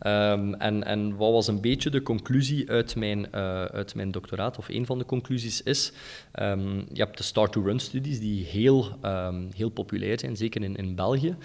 [0.07, 4.59] Um, en, en wat was een beetje de conclusie uit mijn, uh, uit mijn doctoraat,
[4.59, 5.93] of een van de conclusies is,
[6.41, 11.37] um, je hebt de start-to-run-studies die heel, um, heel populair zijn, zeker in, in België.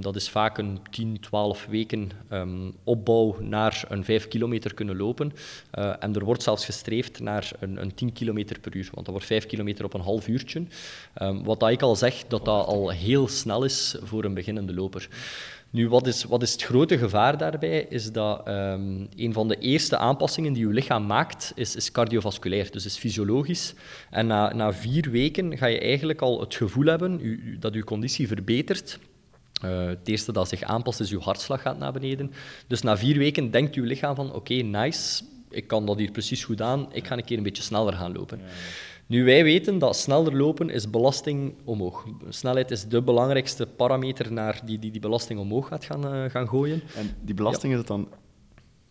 [0.00, 2.10] dat is vaak een 10, 12 weken
[2.84, 5.32] opbouw naar een 5 kilometer kunnen lopen.
[5.78, 9.14] Uh, en er wordt zelfs gestreefd naar een, een 10 kilometer per uur, want dat
[9.14, 10.62] wordt 5 kilometer op een half uurtje.
[11.42, 15.08] wat dat ik al zeg, dat dat al heel snel is voor een beginnende loper.
[15.70, 17.86] Nu, wat is, wat is het grote gevaar daarbij?
[17.88, 22.70] Is dat um, een van de eerste aanpassingen die je lichaam maakt, is, is cardiovasculair,
[22.70, 23.74] dus is fysiologisch.
[24.10, 27.20] En na, na vier weken ga je eigenlijk al het gevoel hebben
[27.60, 28.98] dat je conditie verbetert.
[29.64, 32.32] Uh, het eerste dat zich aanpast is je hartslag gaat naar beneden.
[32.66, 36.44] Dus na vier weken denkt je lichaam van oké, nice, ik kan dat hier precies
[36.44, 38.40] goed aan, ik ga een keer een beetje sneller gaan lopen.
[39.06, 42.06] Nu, wij weten dat sneller lopen is belasting omhoog.
[42.28, 46.48] Snelheid is de belangrijkste parameter naar die die, die belasting omhoog gaat gaan, uh, gaan
[46.48, 46.82] gooien.
[46.96, 47.78] En die belasting ja.
[47.78, 48.08] is het dan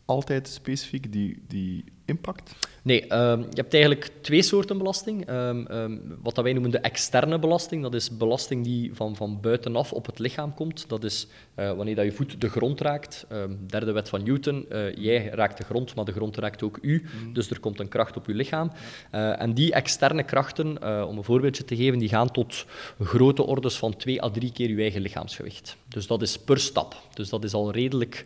[0.05, 2.55] altijd specifiek die, die impact?
[2.83, 5.29] Nee, um, je hebt eigenlijk twee soorten belasting.
[5.29, 9.41] Um, um, wat dat wij noemen de externe belasting, dat is belasting die van, van
[9.41, 10.89] buitenaf op het lichaam komt.
[10.89, 13.25] Dat is uh, wanneer dat je voet de grond raakt.
[13.67, 17.05] derde wet van Newton, uh, jij raakt de grond, maar de grond raakt ook u.
[17.23, 17.33] Mm.
[17.33, 18.71] Dus er komt een kracht op je lichaam.
[19.11, 22.65] Uh, en die externe krachten, om een voorbeeldje te geven, die gaan tot
[22.99, 25.77] grote orders van twee à drie keer je eigen lichaamsgewicht.
[25.87, 26.95] Dus dat is per stap.
[27.13, 28.25] Dus dat is al redelijk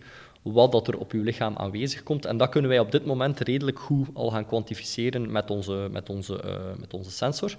[0.52, 2.26] wat dat er op uw lichaam aanwezig komt.
[2.26, 6.10] En dat kunnen wij op dit moment redelijk goed al gaan kwantificeren met onze, met
[6.10, 7.56] onze, uh, met onze sensor.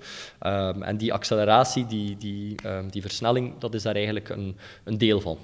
[0.47, 4.99] Um, en die acceleratie, die, die, um, die versnelling, dat is daar eigenlijk een, een
[4.99, 5.39] deel van.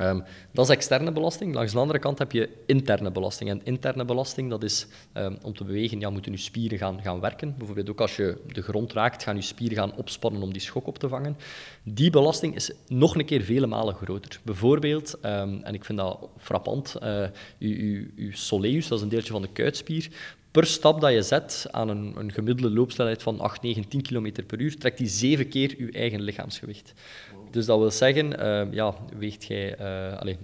[0.00, 1.54] Um, dat is externe belasting.
[1.54, 3.50] Langs de andere kant heb je interne belasting.
[3.50, 7.20] En interne belasting, dat is um, om te bewegen, ja, moeten je spieren gaan, gaan
[7.20, 7.54] werken.
[7.58, 10.86] Bijvoorbeeld ook als je de grond raakt, gaan je spieren gaan opspannen om die schok
[10.86, 11.36] op te vangen.
[11.82, 14.40] Die belasting is nog een keer vele malen groter.
[14.42, 17.26] Bijvoorbeeld, um, en ik vind dat frappant, uh,
[17.58, 20.08] uw soleus, dat is een deeltje van de kuitspier,
[20.56, 24.44] per stap dat je zet aan een, een gemiddelde loopsnelheid van 8, 9, 10 km
[24.46, 26.92] per uur, trekt die zeven keer je eigen lichaamsgewicht.
[27.56, 30.36] Dus dat wil zeggen, uh, ja, weegt jij, uh, allez,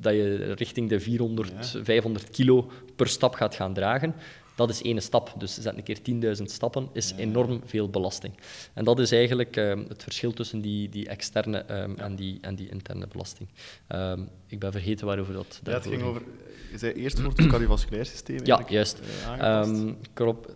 [0.00, 1.84] dat je richting de 400, ja.
[1.84, 4.14] 500 kilo per stap gaat gaan dragen.
[4.58, 5.34] Dat is één stap.
[5.36, 8.34] Dus zet een keer 10.000 stappen, is enorm veel belasting.
[8.74, 12.02] En dat is eigenlijk uh, het verschil tussen die, die externe um, ja.
[12.04, 13.48] en, die, en die interne belasting.
[13.88, 15.60] Um, ik ben vergeten waarover dat...
[15.64, 16.22] Ja, het ging over...
[16.72, 18.40] Je zei eerst voor het cardiovasculair systeem.
[18.44, 19.00] Ja, juist.
[19.42, 20.54] Um, klopt.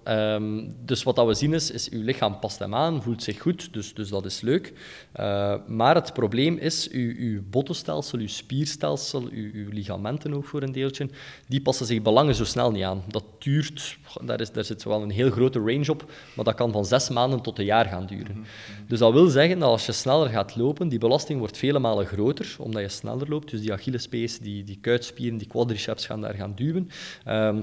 [0.84, 3.72] dus wat dat we zien is, is, uw lichaam past hem aan, voelt zich goed,
[3.72, 4.72] dus, dus dat is leuk.
[5.20, 10.62] Uh, maar het probleem is, uw, uw bottenstelsel, uw spierstelsel, uw, uw ligamenten ook voor
[10.62, 11.08] een deeltje,
[11.48, 13.02] die passen zich belangen zo snel niet aan.
[13.08, 13.91] Dat duurt
[14.22, 17.08] daar, is, daar zit wel een heel grote range op, maar dat kan van zes
[17.08, 18.44] maanden tot een jaar gaan duren.
[18.86, 22.06] Dus dat wil zeggen dat als je sneller gaat lopen, die belasting wordt vele malen
[22.06, 23.50] groter, omdat je sneller loopt.
[23.50, 26.90] Dus die Achillespees, die, die kuitspieren, die quadriceps gaan daar gaan duwen.
[27.24, 27.60] Ehm,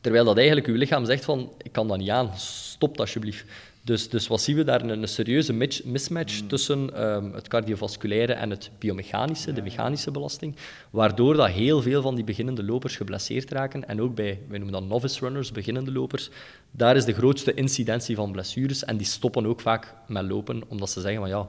[0.00, 3.44] terwijl dat eigenlijk je lichaam zegt van, ik kan dat niet aan, stop alsjeblieft.
[3.90, 4.82] Dus, dus wat zien we daar?
[4.82, 10.56] Een, een serieuze match- mismatch tussen ehm, het cardiovasculaire en het biomechanische, de mechanische belasting,
[10.90, 13.88] waardoor dat heel veel van die beginnende lopers geblesseerd raken.
[13.88, 16.30] En ook bij, wij noemen dat novice runners, beginnende lopers,
[16.70, 18.84] daar is de grootste incidentie van blessures.
[18.84, 21.48] En die stoppen ook vaak met lopen, omdat ze zeggen van ja,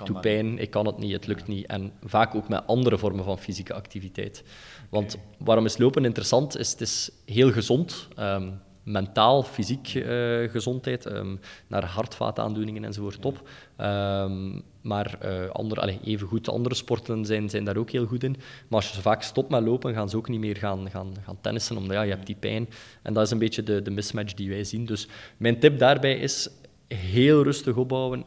[0.00, 1.66] ik doe pijn, ik kan het niet, het lukt niet.
[1.66, 4.42] En vaak ook met andere vormen van fysieke activiteit.
[4.88, 6.58] Want waarom is lopen interessant?
[6.58, 8.08] Is, het is heel gezond.
[8.16, 8.48] ehm,
[8.86, 13.48] mentaal, fysiek eh, gezondheid, ehm, naar hartvaataandoeningen enzovoort op.
[13.76, 18.36] Ehm, maar eh andere, allee, evengoed, andere sporten zijn, zijn daar ook heel goed in.
[18.68, 21.40] Maar als je vaak stopt met lopen, gaan ze ook niet meer gaan, gaan, gaan
[21.40, 22.68] tennissen, omdat ja, je hebt die pijn.
[23.02, 24.86] En dat is een beetje de, de mismatch die wij zien.
[24.86, 26.48] Dus mijn tip daarbij is
[26.88, 28.24] heel rustig opbouwen.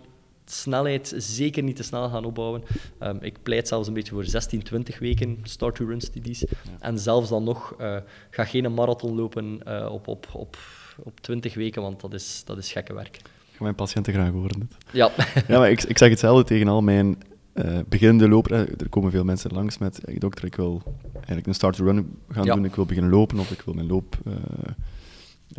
[0.51, 2.63] Snelheid zeker niet te snel gaan opbouwen.
[2.99, 6.45] Ehm, ik pleit zelfs een beetje voor 16, 20 weken start-to-run studies.
[6.79, 7.97] En zelfs dan nog, eh,
[8.29, 10.57] ga geen marathon lopen eh, op, op, op,
[11.03, 13.19] op 20 weken, want dat is, dat is gekke werk.
[13.23, 14.59] Gaan mijn patiënten graag horen.
[14.59, 14.75] Dit.
[14.91, 15.11] Ja,
[15.47, 17.17] Ja, maar ik, ik zeg hetzelfde tegen al mijn
[17.53, 18.53] eh, beginnende loper.
[18.81, 20.81] Er komen veel mensen langs met, "Hey, dokter, ik wil
[21.13, 22.55] eigenlijk een start-to-run gaan Ja.
[22.55, 22.65] doen.
[22.65, 24.17] Ik wil beginnen lopen of ik wil mijn loop...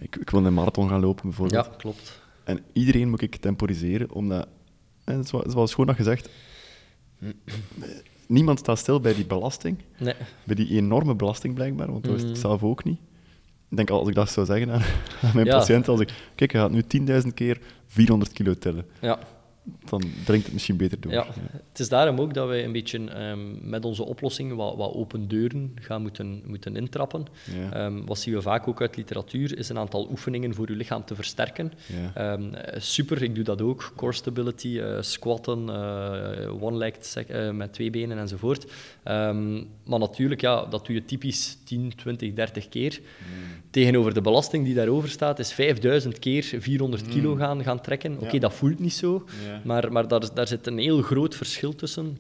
[0.01, 1.65] ik, ik wil een marathon gaan lopen, bijvoorbeeld.
[1.67, 2.21] ja klopt.
[2.45, 4.47] En iedereen moet ik temporiseren, omdat...
[5.13, 6.29] En het is wel- schoon dat gezegd...
[8.27, 9.79] Niemand staat stil bij die belasting.
[9.99, 10.15] Nee.
[10.45, 11.91] Bij die enorme belasting, blijkbaar.
[11.91, 12.41] Want dat wist ik Mhm.
[12.41, 12.99] zelf ook niet.
[13.71, 14.83] Ik denk, als ik dat zou zeggen aan,
[15.23, 15.59] aan mijn Ja.
[15.59, 16.11] patiënten, als ik...
[16.35, 18.87] Kijk, je gaat nu 10.000 keer 400 kilo tillen.
[19.01, 19.19] Ja.
[19.89, 21.13] Dan dringt het misschien beter door.
[21.13, 21.27] Ja,
[21.69, 25.29] het is daarom ook dat wij een beetje ehm, met onze oplossing wat, wat open
[25.29, 27.25] deuren gaan moeten, moeten intrappen.
[27.59, 27.73] Ja.
[27.73, 31.05] Ehm, wat zien we vaak ook uit literatuur, is een aantal oefeningen voor je lichaam
[31.05, 31.73] te versterken.
[31.87, 32.33] Ja.
[32.33, 33.93] Ehm, eh, super, ik doe dat ook.
[33.97, 38.67] Core stability, eh, squatten, eh one-legged sec- eh, met twee benen enzovoort.
[39.85, 43.01] Maar natuurlijk, ja, dat doe je typisch 10, 20, 30 keer.
[43.71, 48.19] Tegenover de belasting die daarover staat, is 5000 keer 400 kilo gaan, gaan trekken.
[48.21, 48.39] Oké, Ja.
[48.39, 49.61] dat voelt niet zo, Ja.
[49.65, 52.19] maar, maar daar, daar zit een heel groot verschil tussen.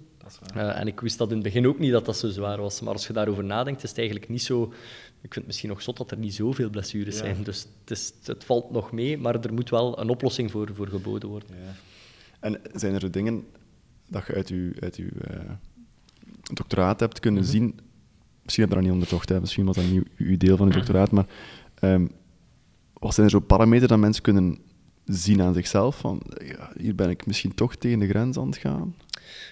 [0.54, 2.80] Eh, en ik wist dat in het begin ook niet dat dat zo zwaar was.
[2.80, 4.62] Maar als je daarover nadenkt, is het eigenlijk niet zo...
[4.62, 4.72] Ik
[5.20, 7.20] vind het misschien nog zot dat er niet zoveel blessures Ja.
[7.24, 7.42] zijn.
[7.42, 10.88] Dus het, is, het valt nog mee, maar er moet wel een oplossing voor, voor
[10.88, 11.48] geboden worden.
[11.50, 11.72] Ja.
[12.40, 13.44] En zijn er dingen
[14.08, 15.40] dat je uit je, uit uw eh,
[16.54, 17.50] doctoraat hebt kunnen Mhm.
[17.50, 17.80] zien?
[18.42, 19.40] Misschien heb je dat niet onderzocht, hè?
[19.40, 21.26] misschien was dat niet uw, deel van je doctoraat, maar
[21.74, 22.06] ehm,
[22.92, 24.58] wat zijn er zo parameters dat mensen kunnen
[25.10, 25.96] zien aan zichzelf?
[25.96, 28.94] Van, ja, hier ben ik misschien toch tegen de grens aan het gaan.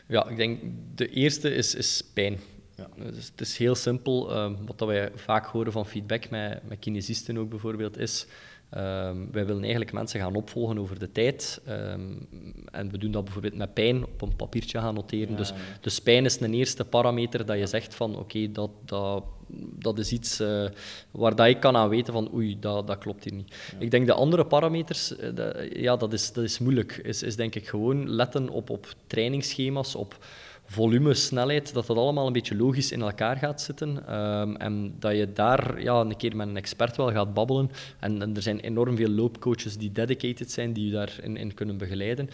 [0.09, 0.61] Ja, ik denk
[0.94, 2.38] de eerste is, is pijn.
[2.77, 2.88] Ja.
[2.97, 4.35] Dus het is heel simpel.
[4.35, 8.27] ehm, wat dat wij vaak horen van feedback met, met kinesisten ook bijvoorbeeld, is
[8.71, 11.61] ehm, wij willen eigenlijk mensen gaan opvolgen over de tijd.
[11.64, 12.12] ehm,
[12.71, 15.31] en we doen dat bijvoorbeeld met pijn op een papiertje gaan noteren.
[15.31, 19.25] Ja, dus, dus pijn is een eerste parameter dat je zegt van oké, dat, dat,
[19.78, 20.64] dat is iets eh,
[21.11, 23.54] waar dat ik kan aan weten van oei, dat, dat klopt hier niet.
[23.78, 27.00] Ik denk de andere parameters, eh, dat- ja, dat is, dat is moeilijk.
[27.02, 30.16] Is, is denk ik gewoon letten op, op trainingsschema's, op
[30.70, 34.07] volume, snelheid, dat dat allemaal een beetje logisch in elkaar gaat zitten.
[34.07, 37.70] Ehm, en dat je daar ja, een keer met een expert wel gaat babbelen.
[38.00, 41.76] En, en er zijn enorm veel loopcoaches die dedicated zijn, die je daarin in kunnen
[41.78, 42.31] begeleiden.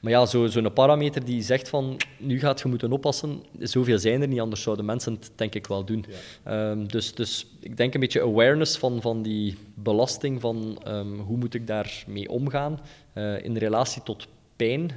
[0.00, 4.22] Maar ja, zo- zo'n parameter die zegt van, nu gaat je moeten oppassen, zoveel zijn
[4.22, 6.04] er niet, anders zouden mensen het denk ik wel doen.
[6.42, 11.36] Ehm, dus, dus ik denk een beetje awareness van, van die belasting, van ehm, hoe
[11.36, 12.80] moet ik daarmee omgaan,
[13.12, 14.26] eh, in relatie tot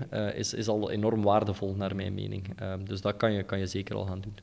[0.09, 2.47] eh, is, is al enorm waardevol, naar mijn mening.
[2.55, 4.37] Ehm, dus dat kan je, kan je zeker al gaan doen.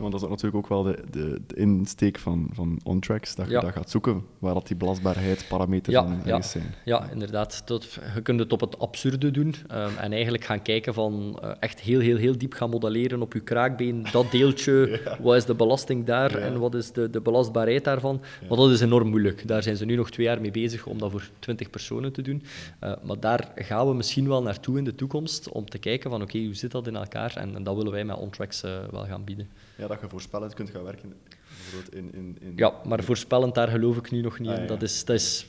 [0.00, 3.52] Want dat is natuurlijk ook wel de, de, de insteek van, van OnTracks, dat je
[3.52, 3.60] Ja.
[3.60, 6.24] dat gaat zoeken, waar dat die belastbaarheidsparameters Ja, dan ja.
[6.24, 6.74] ergens zijn.
[6.84, 7.62] Ja, inderdaad.
[7.66, 11.50] Tot, je kunt het op het absurde doen ehm, en eigenlijk gaan kijken van eh,
[11.60, 14.06] echt heel, heel, heel diep gaan modelleren op je kraakbeen.
[14.12, 18.20] Dat deeltje, wat is de belasting daar en wat is de, de belastbaarheid daarvan?
[18.48, 19.48] Maar dat is enorm moeilijk.
[19.48, 22.22] Daar zijn ze nu nog twee jaar mee bezig om dat voor 20 personen te
[22.22, 22.42] doen.
[22.78, 26.22] Eh, maar daar gaan we misschien wel naartoe in de toekomst om te kijken van
[26.22, 27.36] oké, hoe zit dat in elkaar?
[27.36, 29.48] En, en dat willen wij met OnTracks eh, wel gaan bieden.
[29.80, 31.14] Ja, dat je voorspellend kunt gaan werken,
[31.48, 32.14] bijvoorbeeld in...
[32.14, 34.60] in, in Ja, maar voorspellend, daar geloof ik nu nog niet Ah, in.
[34.62, 34.66] ja.
[34.68, 35.46] Dat is, dat is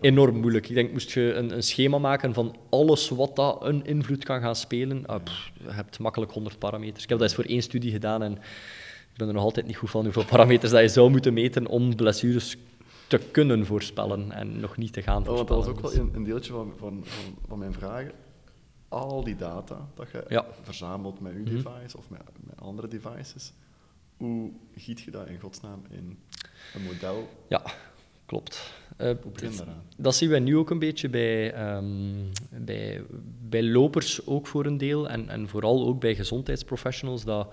[0.00, 0.68] enorm moeilijk.
[0.68, 4.40] Ik denk, moest je een, een schema maken van alles wat dat een invloed kan
[4.40, 7.02] gaan spelen, ah, pff, je hebt makkelijk 100 parameters.
[7.02, 8.32] Ik heb dat eens voor één studie gedaan en
[9.12, 11.66] ik ben er nog altijd niet goed van hoeveel parameters dat je zou moeten meten
[11.66, 12.56] om blessures
[13.06, 15.46] te kunnen voorspellen en nog niet te gaan Oh, voorspellen.
[15.64, 18.10] dat was ook Dus- wel een, een deeltje van, van, van, van mijn vragen.
[18.88, 20.46] Al die data dat je Ja.
[20.62, 21.50] verzamelt met je Mhm.
[21.50, 23.52] device of met, met andere devices,
[24.16, 26.18] hoe giet je dat in godsnaam in
[26.74, 27.28] een model?
[27.48, 27.62] Ja,
[28.26, 28.72] klopt.
[29.00, 29.06] Uh,
[29.40, 29.64] dat,
[29.96, 33.02] dat zien we nu ook een beetje bij, um, bij,
[33.48, 37.52] bij lopers ook voor een deel en, en vooral ook bij gezondheidsprofessionals, dat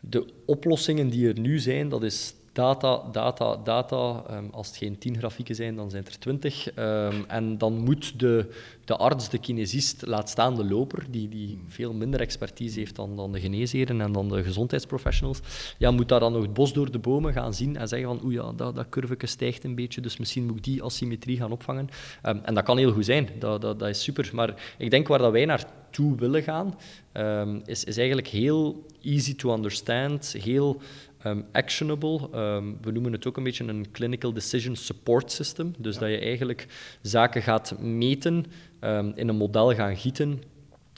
[0.00, 4.24] de oplossingen die er nu zijn, dat is data, data, data.
[4.30, 6.76] Um, als het geen tien grafieken zijn, dan zijn er twintig.
[6.78, 8.50] Um, en dan moet de,
[8.84, 13.16] de arts, de kinesist, laat staan de loper, die, die veel minder expertise heeft dan,
[13.16, 15.40] dan de geneesheren en dan de gezondheidsprofessionals,
[15.78, 18.20] ja, moet daar dan nog het bos door de bomen gaan zien en zeggen van
[18.24, 21.52] oeh ja, dat, dat curveke stijgt een beetje, dus misschien moet ik die asymmetrie gaan
[21.52, 21.88] opvangen.
[22.26, 24.30] Um, en dat kan heel goed zijn, dat, dat, dat is super.
[24.32, 26.74] Maar ik denk waar dat wij naartoe willen gaan,
[27.64, 30.80] is, is eigenlijk heel easy to understand, heel
[31.26, 32.28] Um, actionable.
[32.34, 35.74] Um, we noemen het ook een beetje een clinical decision support system.
[35.78, 36.66] Dus dat je eigenlijk
[37.02, 38.44] zaken gaat meten,
[38.80, 40.42] um, in een model gaan gieten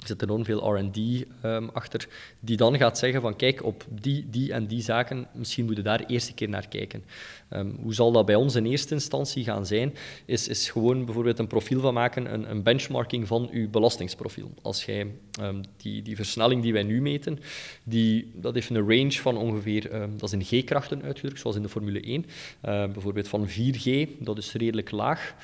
[0.09, 0.97] er zit enorm veel R&D
[1.45, 2.09] um, achter,
[2.41, 5.91] die dan gaat zeggen van kijk, op die, die en die zaken, misschien moeten we
[5.91, 7.05] daar eerst een keer naar kijken.
[7.51, 9.95] Um, hoe zal dat bij ons in eerste instantie gaan zijn?
[10.25, 14.51] Is, is gewoon bijvoorbeeld een profiel van maken, een, een benchmarking van uw belastingsprofiel.
[14.63, 15.07] Als jij
[15.41, 17.39] um, die, die versnelling die wij nu meten,
[17.85, 21.69] die, dat heeft een range van ongeveer, dat is in G-krachten uitgedrukt, zoals in de
[21.69, 22.29] Formule 1, uh,
[22.93, 25.35] bijvoorbeeld van 4G, dat is redelijk laag,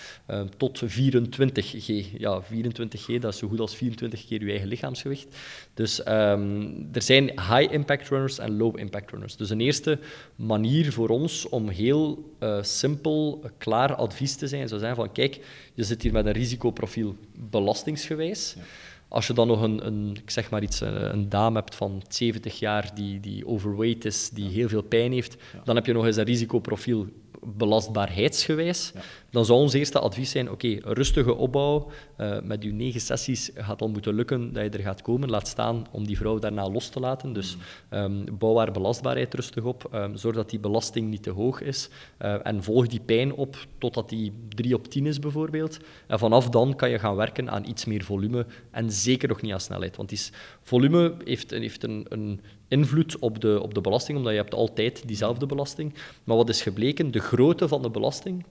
[0.57, 2.19] tot 24G.
[2.19, 5.37] Ja, 24G, dat is zo goed als 24 keer uw eigen lichaamsgewicht.
[5.75, 9.37] Dus um, er zijn high-impact runners en low-impact runners.
[9.37, 9.99] Dus een eerste
[10.37, 15.41] manier voor ons om heel uh, simpel, klaar advies te zijn, zou zijn van kijk,
[15.75, 17.17] je zit hier met een risicoprofiel
[17.51, 18.55] belastingsgewijs.
[18.57, 18.63] Ja.
[19.09, 22.03] Als je dan nog een, een, ik zeg maar iets, eh, een dame hebt van
[22.09, 25.61] 70 jaar die, die overweight is, die heel veel pijn heeft, ja.
[25.65, 27.07] dan heb je nog eens een risicoprofiel
[27.47, 29.01] belastbaarheidsgewijs, ja.
[29.31, 33.51] dan zou ons eerste advies zijn, oké, okay, rustige opbouw, uh, met je negen sessies
[33.55, 36.71] gaat al moeten lukken dat je er gaat komen, laat staan om die vrouw daarna
[36.71, 37.33] los te laten.
[37.33, 37.57] Dus
[37.91, 41.89] um, bouw haar belastbaarheid rustig op, um, zorg dat die belasting niet te hoog is
[42.23, 45.79] uh, en volg die pijn op totdat die 3 op 10 is bijvoorbeeld.
[46.07, 49.53] En vanaf dan kan je gaan werken aan iets meer volume en zeker nog niet
[49.53, 52.41] aan snelheid, want is, volume heeft, heeft een, een
[52.73, 55.95] invloed op de, op de belasting, omdat je hebt altijd diezelfde belasting.
[56.25, 57.11] Maar wat is gebleken?
[57.11, 58.45] De grootte van de belasting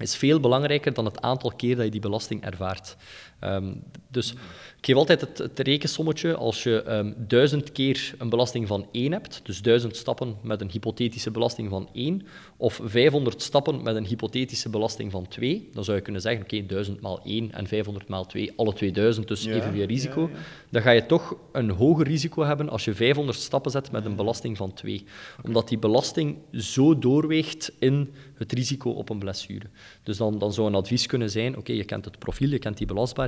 [0.00, 2.96] is veel belangrijker dan het aantal keer dat je die belasting ervaart.
[3.44, 4.32] Um, dus
[4.78, 6.34] ik geef altijd het, het rekensommetje.
[6.34, 10.70] Als je um, duizend keer een belasting van 1 hebt, dus duizend stappen met een
[10.70, 15.96] hypothetische belasting van 1, of 500 stappen met een hypothetische belasting van 2, dan zou
[15.96, 19.44] je kunnen zeggen, oké, okay, 1000 maal 1 en 500 maal 2, alle 2000, dus
[19.44, 20.20] ja, evenveel risico.
[20.20, 20.42] Ja, ja.
[20.70, 24.16] Dan ga je toch een hoger risico hebben als je 500 stappen zet met een
[24.16, 25.04] belasting van 2.
[25.42, 29.66] Omdat die belasting zo doorweegt in het risico op een blessure.
[30.02, 32.58] Dus dan, dan zou een advies kunnen zijn, oké, okay, je kent het profiel, je
[32.58, 33.26] kent die belastbaarheid,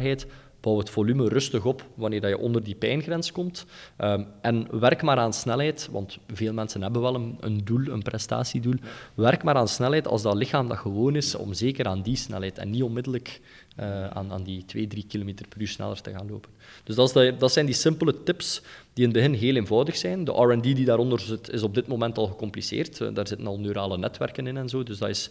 [0.61, 3.67] bouw het volume rustig op wanneer dat je onder die pijngrens komt.
[3.99, 8.03] Um, en werk maar aan snelheid, want veel mensen hebben wel een, een doel, een
[8.03, 8.75] prestatiedoel.
[9.15, 12.59] Werk maar aan snelheid als dat lichaam dat gewoon is, om zeker aan die snelheid
[12.59, 13.41] en niet onmiddellijk
[13.81, 16.51] uh, aan, aan die 2, 3 km per uur sneller te gaan lopen.
[16.85, 18.63] Dus dat, is de, dat zijn die simpele tips
[18.93, 20.25] die in het begin heel eenvoudig zijn.
[20.25, 23.01] De R&D die daaronder zit, is op dit moment al gecompliceerd.
[23.01, 25.31] Uh, daar zitten al neurale netwerken in en zo, dus dat is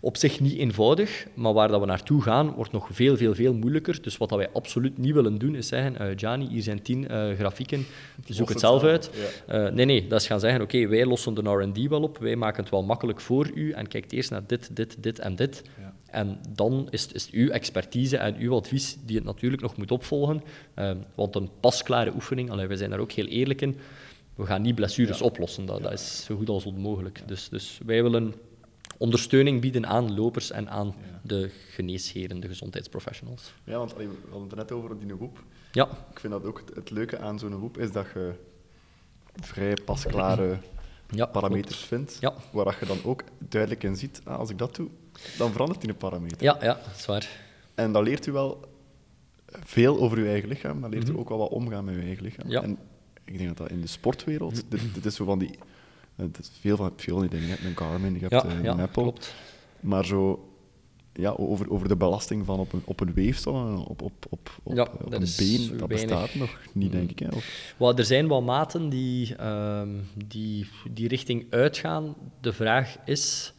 [0.00, 1.26] op zich niet eenvoudig.
[1.34, 4.02] Maar waar dat we naartoe gaan, wordt nog veel, veel, veel moeilijker.
[4.02, 7.06] Dus wat dat wij absoluut niet willen doen, is zeggen, uh, Gianni, hier zijn tien
[7.10, 7.86] uh, grafieken,
[8.28, 9.10] zoek het zelf uit.
[9.46, 9.68] Ja.
[9.68, 12.36] nee, nee, dat is gaan zeggen, oké, okay, wij lossen de R&D wel op, wij
[12.36, 15.62] maken het wel makkelijk voor u en kijkt eerst naar dit, dit, dit en dit.
[15.80, 15.87] Ja.
[16.10, 19.76] En dan is het, is het uw expertise en uw advies die het natuurlijk nog
[19.76, 20.42] moet opvolgen.
[20.76, 23.76] Uh, want een pasklare oefening, allee, wij zijn daar ook heel eerlijk in,
[24.34, 25.24] we gaan niet blessures ja.
[25.24, 25.66] oplossen.
[25.66, 25.82] Dat, ja.
[25.82, 27.18] dat, is zo goed als onmogelijk.
[27.18, 27.24] Ja.
[27.26, 28.34] Dus, dus, wij willen
[28.98, 33.52] ondersteuning bieden aan lopers en aan de geneesheren, de gezondheidsprofessionals.
[33.64, 35.42] Ja, want allee, we hadden het net over die groep.
[35.72, 35.88] Ja.
[36.10, 38.32] Ik vind dat ook het, het leuke aan zo'n groep is dat je
[39.34, 40.58] vrij pasklare
[41.10, 42.34] ja, parameters vindt, ja.
[42.52, 44.88] waar je dan ook duidelijk in ziet, ah, als ik dat doe,
[45.38, 46.42] dan verandert die een parameter.
[46.42, 47.28] Ja, ja, dat is waar.
[47.74, 48.60] En dan leert u wel
[49.46, 51.18] veel over uw eigen lichaam, dan leert mm -hmm.
[51.18, 52.50] u ook wel wat omgaan met uw eigen lichaam.
[52.50, 52.62] Ja.
[52.62, 52.78] En
[53.24, 54.78] ik denk dat dat in de sportwereld, mm -hmm.
[54.78, 55.50] dit, dit, is zo van die,
[56.16, 57.46] het is veel van veel die dingen.
[57.46, 59.34] Je hebt een Garmin, je hebt ja, uh, een ja, Apple, klopt.
[59.80, 60.48] maar zo
[61.12, 64.74] ja, over, over de belasting van op een, op een weefsel, op, op, op, op,
[64.74, 67.18] ja, op dat een been, dat bestaat nog niet, denk ik.
[67.18, 67.28] Hè?
[67.28, 67.74] Of...
[67.76, 72.14] Well, er zijn wel maten die, um, die die richting uitgaan.
[72.40, 73.52] De vraag is,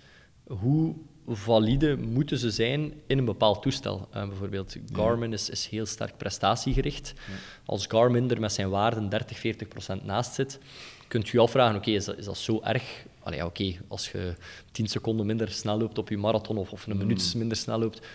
[0.48, 0.96] hoe
[1.36, 4.08] valide moeten ze zijn in een bepaald toestel.
[4.16, 7.14] Uh, bijvoorbeeld Garmin is, is, heel sterk prestatiegericht.
[7.16, 7.34] Ja.
[7.66, 10.60] Als Garmin er met zijn waarden 30, 40 procent naast zit,
[11.08, 13.06] kunt u je afvragen, oké, okay, is, dat, is dat zo erg?
[13.24, 14.36] Allee, oké, okay, als je
[14.72, 17.40] 10 seconden minder snel loopt op je marathon of, of een minuut mm.
[17.40, 18.08] minder snel loopt,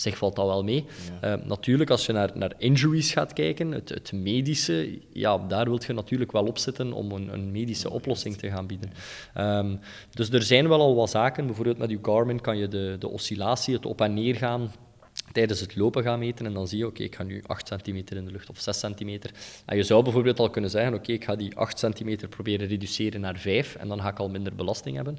[0.00, 0.84] op zich valt dat wel mee.
[1.20, 5.80] Eh, natuurlijk, als je naar, naar injuries gaat kijken, het, het, medische, ja, daar wil
[5.86, 8.92] je natuurlijk wel op zitten om een, een medische oplossing te gaan bieden.
[9.38, 11.46] Um, dus er zijn wel al wat zaken.
[11.46, 14.72] Bijvoorbeeld met je Garmin kan je de, de oscillatie, het op en neer gaan
[15.32, 18.16] tijdens het lopen gaan meten en dan zie je, oké, ik ga nu 8 centimeter
[18.16, 19.30] in de lucht of 6 centimeter.
[19.66, 23.20] En je zou bijvoorbeeld al kunnen zeggen, oké, ik ga die 8 centimeter proberen reduceren
[23.20, 25.18] naar 5 en dan ga ik al minder belasting hebben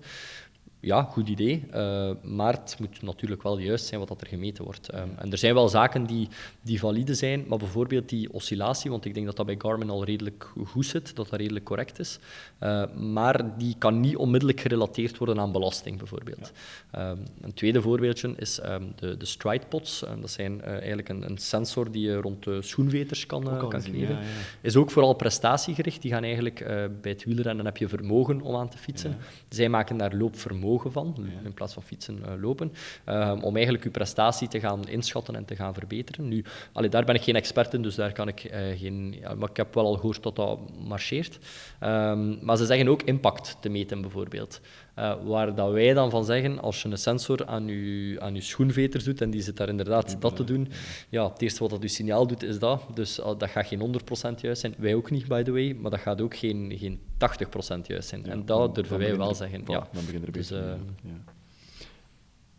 [0.82, 1.64] ja, goed idee.
[1.74, 4.94] Uh, maar het moet natuurlijk wel juist zijn wat dat er gemeten wordt.
[4.94, 6.28] Um, en er zijn wel zaken die,
[6.62, 10.04] die valide zijn, maar bijvoorbeeld die oscillatie, want ik denk dat dat bij Garmin al
[10.04, 12.20] redelijk goed zit, dat dat redelijk correct is.
[12.60, 16.52] Uh, maar die kan niet onmiddellijk gerelateerd worden aan belasting, bijvoorbeeld.
[16.96, 20.04] Um, een tweede voorbeeldje is um, de, de stridepods.
[20.20, 24.00] dat zijn uh, eigenlijk een, een, sensor die je rond de schoenveters kan, kan kleven.
[24.00, 24.20] Ja, ja.
[24.62, 26.02] Is ook vooral prestatiegericht.
[26.02, 26.66] Die gaan eigenlijk
[27.02, 29.18] bij het wielrennen heb je vermogen om aan te fietsen.
[29.50, 32.74] Zij maken daar loopvermogen van, in plaats van fietsen uh, lopen,
[33.10, 36.28] uh, om eigenlijk uw prestatie te gaan inschatten en te gaan verbeteren.
[36.28, 39.16] Nu, allee, daar ben ik geen expert in, dus daar kan ik uh, geen...
[39.20, 41.40] Ja, maar ik heb wel al gehoord dat dat marcheert.
[41.84, 44.62] Um, maar ze zeggen ook impact te meten, bijvoorbeeld.
[45.00, 48.42] Uh, waar dat wij dan van zeggen, als je een sensor aan je, aan je
[48.42, 50.72] schoenveters doet en die zit daar inderdaad dat te doen,
[51.10, 52.84] ja, het eerste wat dat je signaal doet is dat.
[52.94, 54.00] Dus uh, dat gaat geen
[54.36, 54.74] 100% juist zijn.
[54.78, 58.24] Wij ook niet, by the way, maar dat gaat ook geen, geen 80% juist zijn.
[58.24, 59.64] Ja, en dat durven wij wel zeggen.
[59.68, 60.58] Ja, dan begint er dus, uh,
[61.04, 61.34] ja.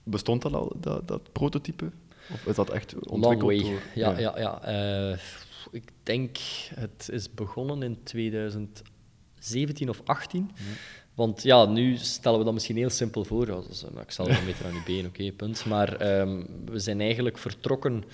[0.02, 1.90] Bestond dat al, dat, dat prototype?
[2.32, 3.22] Of is dat echt ontwikkeld?
[3.22, 3.70] Long way.
[3.70, 4.38] Door, ja, ja.
[4.38, 5.18] ja, ja.
[5.70, 6.38] ik denk,
[6.74, 10.50] het is begonnen in 2017 of 18.
[11.14, 13.46] Want ja, nu stellen we dat misschien heel simpel voor.
[13.46, 15.64] Ja, dus, ik zal een meter aan je been, oké, punt.
[15.64, 18.04] Maar um, we zijn eigenlijk vertrokken,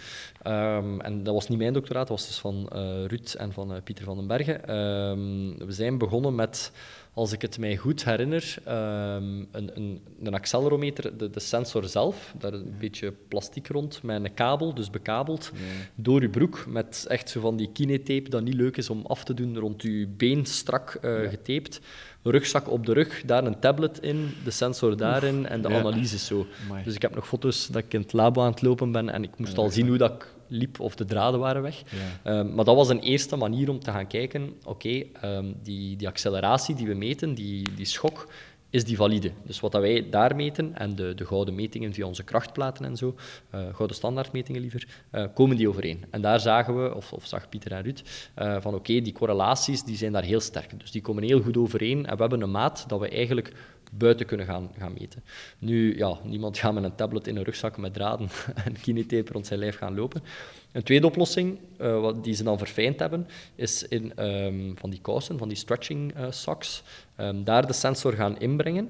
[0.46, 3.72] um, en dat was niet mijn doctoraat, dat was dus van uh, Ruud en van
[3.72, 4.76] uh, Pieter van den Bergen.
[4.76, 6.72] Um, we zijn begonnen met
[7.12, 12.52] als ik het mij goed herinner, een, een, een accelerometer, de, de, sensor zelf, daar
[12.52, 15.52] een beetje plastiek rond, met een kabel, dus bekabeld,
[15.94, 19.24] door je broek, met echt zo van die kinetape dat niet leuk is om af
[19.24, 21.80] te doen, rond je been strak uh, getaped.
[22.30, 25.78] Rugzak op de rug, daar een tablet in, de sensor daarin en de ja.
[25.78, 26.46] analyse zo.
[26.64, 26.84] Amai.
[26.84, 29.22] Dus ik heb nog foto's dat ik in het labo aan het lopen ben en
[29.22, 31.82] ik moest al zien hoe dat ik liep of de draden waren weg.
[32.24, 32.38] Ja.
[32.38, 35.96] Um, maar dat was een eerste manier om te gaan kijken, oké, okay, um, die,
[35.96, 38.28] die acceleratie die we meten, die, die schok,
[38.70, 39.32] is die valide.
[39.42, 42.96] Dus wat dat wij daar meten, en de, de gouden metingen via onze krachtplaten en
[42.96, 43.14] zo,
[43.54, 46.04] uh, gouden standaardmetingen liever, uh, komen die overeen.
[46.10, 48.02] En daar zagen we, of, of zag Pieter en Ruud,
[48.38, 50.80] uh, van oké, die correlaties die zijn daar heel sterk.
[50.80, 53.52] Dus die komen heel goed overeen en we hebben een maat dat we eigenlijk
[53.92, 55.22] buiten kunnen gaan, gaan meten.
[55.58, 58.28] Nu, ja, niemand gaat met een tablet in een rugzak met draden
[58.64, 60.22] en kinetape rond zijn lijf gaan lopen.
[60.78, 65.00] Een tweede oplossing, uh, wat, die ze dan verfijnd hebben, is in um, van die
[65.00, 66.82] kousen, van die stretching uh, socks,
[67.20, 68.88] um, daar de sensor gaan inbrengen.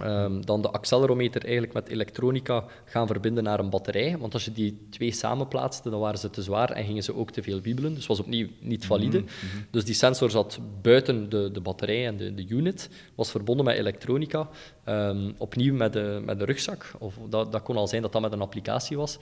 [0.00, 4.18] Um, dan de accelerometer eigenlijk met elektronica gaan verbinden naar een batterij.
[4.18, 7.30] Want als je die twee samenplaatste, dan waren ze te zwaar en gingen ze ook
[7.30, 7.94] te veel wiebelen.
[7.94, 9.18] Dus was opnieuw niet valide.
[9.18, 9.66] Mm -hmm.
[9.70, 13.76] Dus die sensor zat buiten de, de batterij en de, de unit, was verbonden met
[13.76, 14.48] elektronica.
[14.88, 16.92] Um, opnieuw met de, met de rugzak.
[16.98, 19.18] Of dat, dat kon al zijn dat dat met een applicatie was.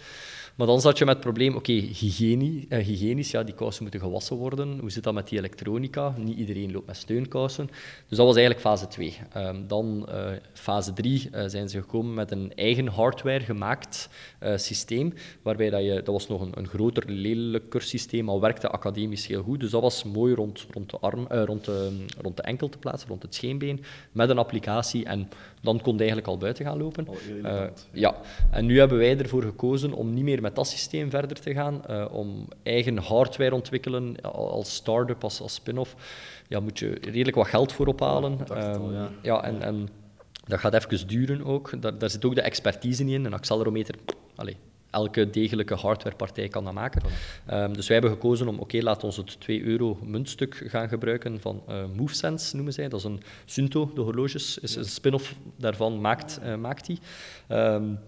[0.60, 4.00] Maar dan zat je met het probleem, oké, hygiënie, uh, hygiënisch, ja, die kousen moeten
[4.00, 4.78] gewassen worden.
[4.78, 6.14] Hoe zit dat met die elektronica?
[6.16, 7.66] Niet iedereen loopt met steunkousen.
[8.08, 9.16] Dus dat was eigenlijk fase 2.
[9.36, 14.08] Um, dan uh, fase 3 uh, zijn ze gekomen met een eigen hardware gemaakt
[14.56, 19.26] systeem, waarbij dat je, dat was nog een, een groter, lelijker systeem, maar werkte academisch
[19.26, 19.60] heel goed.
[19.60, 23.08] Dus dat was mooi rond, rond, de, arm, rond, de, rond de enkel te plaatsen,
[23.08, 25.28] rond het scheenbeen, met een applicatie en
[25.60, 27.08] dan kon je eigenlijk al buiten gaan lopen.
[27.42, 28.16] Uh, ja,
[28.50, 31.82] en nu hebben wij ervoor gekozen om niet meer met dat systeem verder te gaan,
[31.90, 35.94] uh, om eigen hardware ontwikkelen als start-up, als, als spin-off.
[36.48, 38.38] Ja, moet je redelijk wat geld voor ophalen.
[38.48, 39.10] Ja, um, al, ja.
[39.22, 39.88] ja en, en,
[40.46, 41.82] dat gaat even duren ook.
[41.82, 43.24] Daar, daar zit ook de expertise niet in.
[43.24, 43.94] Een accelerometer,
[44.34, 44.54] allez,
[44.90, 47.02] elke degelijke hardwarepartij kan dat maken.
[47.50, 50.88] Um, dus wij hebben gekozen om, oké, okay, laten we het 2 euro muntstuk gaan
[50.88, 52.88] gebruiken van uh, MoveSense, noemen zij.
[52.88, 56.98] Dat is een Sunto, de horloges, is een spin-off daarvan, maakt, uh, maakt die.
[57.48, 57.98] Um,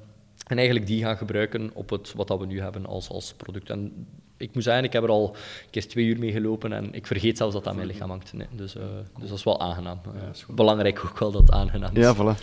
[0.47, 3.71] en eigenlijk die gaan gebruiken op het, wat dat we nu hebben als, als product.
[3.71, 5.29] En ik moet zeggen, ik heb er al
[5.65, 8.09] een keer twee uur mee gelopen en ik vergeet zelfs dat dat aan mijn lichaam
[8.09, 8.33] hangt.
[8.33, 8.83] Nee, dus, uh,
[9.19, 10.01] dus dat is wel aangenaam.
[10.05, 12.03] Ja, is Belangrijk ook wel dat het aangenaam is.
[12.03, 12.39] Ja, voilà.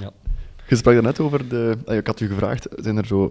[0.00, 0.10] Ja.
[0.68, 1.76] Je sprak net over de...
[1.86, 3.30] Ik had u gevraagd, zijn er zo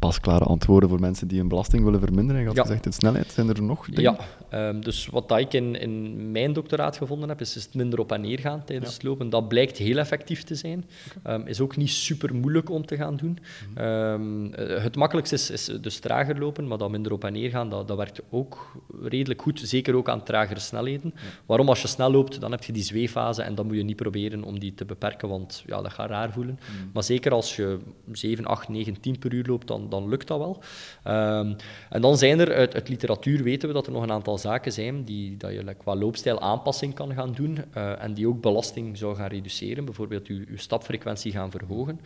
[0.00, 2.40] pasklare antwoorden voor mensen die een belasting willen verminderen.
[2.40, 2.62] Je had ja.
[2.62, 3.32] gezegd in snelheid.
[3.32, 4.16] Zijn er nog dingen?
[4.50, 7.98] Ja, um, dus wat ik in, in mijn doctoraat gevonden heb, is, is het minder
[7.98, 8.94] op en neer gaan tijdens ja.
[8.94, 9.30] het lopen.
[9.30, 10.84] Dat blijkt heel effectief te zijn.
[11.18, 11.34] Okay.
[11.34, 13.38] Um, is ook niet super moeilijk om te gaan doen.
[13.68, 13.86] Mm -hmm.
[13.86, 14.52] um,
[14.82, 17.88] het makkelijkste is, is, dus trager lopen, maar dat minder op en neer gaan, dat,
[17.88, 19.60] dat werkt ook redelijk goed.
[19.64, 21.12] Zeker ook aan tragere snelheden.
[21.14, 21.20] Ja.
[21.46, 21.68] Waarom?
[21.68, 24.42] Als je snel loopt, dan heb je die zweeffase en dan moet je niet proberen
[24.42, 26.58] om die te beperken, want ja, dat gaat raar voelen.
[26.60, 26.90] Mm -hmm.
[26.92, 27.78] Maar zeker als je
[28.12, 30.62] 7, 8, 9, 10 per uur loopt, dan dan lukt dat wel.
[31.02, 31.54] Ehm,
[31.90, 34.72] en dan zijn er, uit, uit, literatuur weten we dat er nog een aantal zaken
[34.72, 38.98] zijn die dat je qua loopstijl aanpassing kan gaan doen uh, en die ook belasting
[38.98, 39.84] zou gaan reduceren.
[39.84, 42.00] Bijvoorbeeld je, je stapfrequentie gaan verhogen.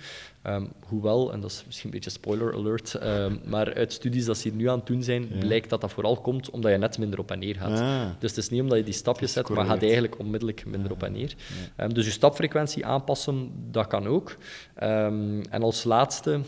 [0.46, 4.36] Um, hoewel, en dat is misschien een beetje spoiler alert, um, maar uit studies dat
[4.36, 6.98] ze hier nu aan het doen zijn, blijkt dat dat vooral komt omdat je net
[6.98, 7.80] minder op en neer gaat.
[7.80, 8.06] Ah.
[8.18, 11.02] Dus het is niet omdat je die stapjes zet, maar gaat eigenlijk onmiddellijk minder op
[11.02, 11.34] en neer.
[11.92, 14.36] dus je stapfrequentie aanpassen, dat kan ook.
[14.74, 16.40] en als laatste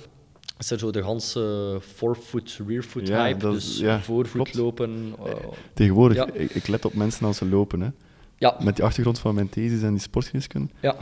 [0.59, 5.15] is er zo de ganse forefoot, rearfoot ja, hype, dus ja, voorvoet lopen.
[5.27, 5.33] Uh,
[5.75, 7.81] Tegenwoordig, ik, ik, let op mensen als ze lopen.
[7.81, 7.89] Hè.
[8.39, 8.57] Ja.
[8.61, 10.69] Met die achtergrond van mijn thesis en die sportgeneeskunde.
[10.81, 10.97] Ja.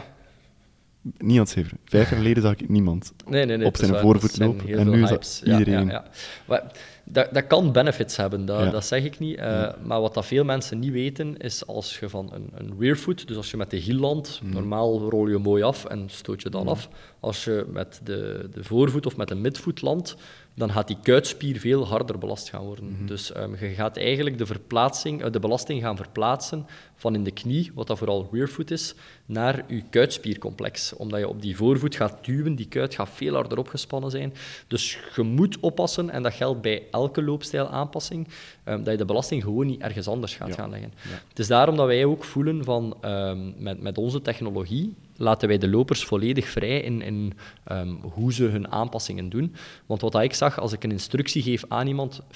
[1.18, 1.78] Het zeven.
[1.84, 4.78] Vijf jaar geleden zag ik niemand nee, nee, nee, op zijn voorvoet lopen.
[4.78, 5.86] En nu is iedereen.
[5.86, 6.04] Ja,
[6.46, 6.72] maar,
[7.04, 9.38] dat, dat kan benefits hebben, dat, dat zeg ik niet.
[9.38, 13.28] Uh, maar wat dat veel mensen niet weten, is als je van een, een rearfoot,
[13.28, 14.52] dus als je met de hiel landt, mm.
[14.52, 16.68] normaal rol je mooi af en stoot je dan mm.
[16.68, 16.88] af.
[17.20, 20.16] Als je met de, de voorvoet of met de midvoet landt,
[20.54, 22.96] dan gaat die kuitspier veel harder belast gaan worden.
[22.96, 23.06] Mhm.
[23.06, 27.30] Dus um, je gaat eigenlijk de, verplaatsing, uh, de belasting gaan verplaatsen van in de
[27.30, 28.94] knie, wat dat vooral rearfoot is,
[29.26, 30.92] naar je kuitspiercomplex.
[30.92, 34.34] Omdat je op die voorvoet gaat duwen, die kuit gaat veel harder opgespannen zijn.
[34.66, 38.28] Dus je moet oppassen, en dat geldt bij elke loopstijlaanpassing,
[38.64, 40.92] um, dat je de belasting gewoon niet ergens anders gaat gaan leggen.
[41.28, 45.58] Het is daarom dat wij ook voelen van um, met, met onze technologie, laten wij
[45.58, 47.32] de lopers volledig vrij in, in
[47.72, 49.54] um, hoe ze hun aanpassingen doen.
[49.86, 52.26] Want wat ik zag, als ik een instructie geef aan iemand, 50%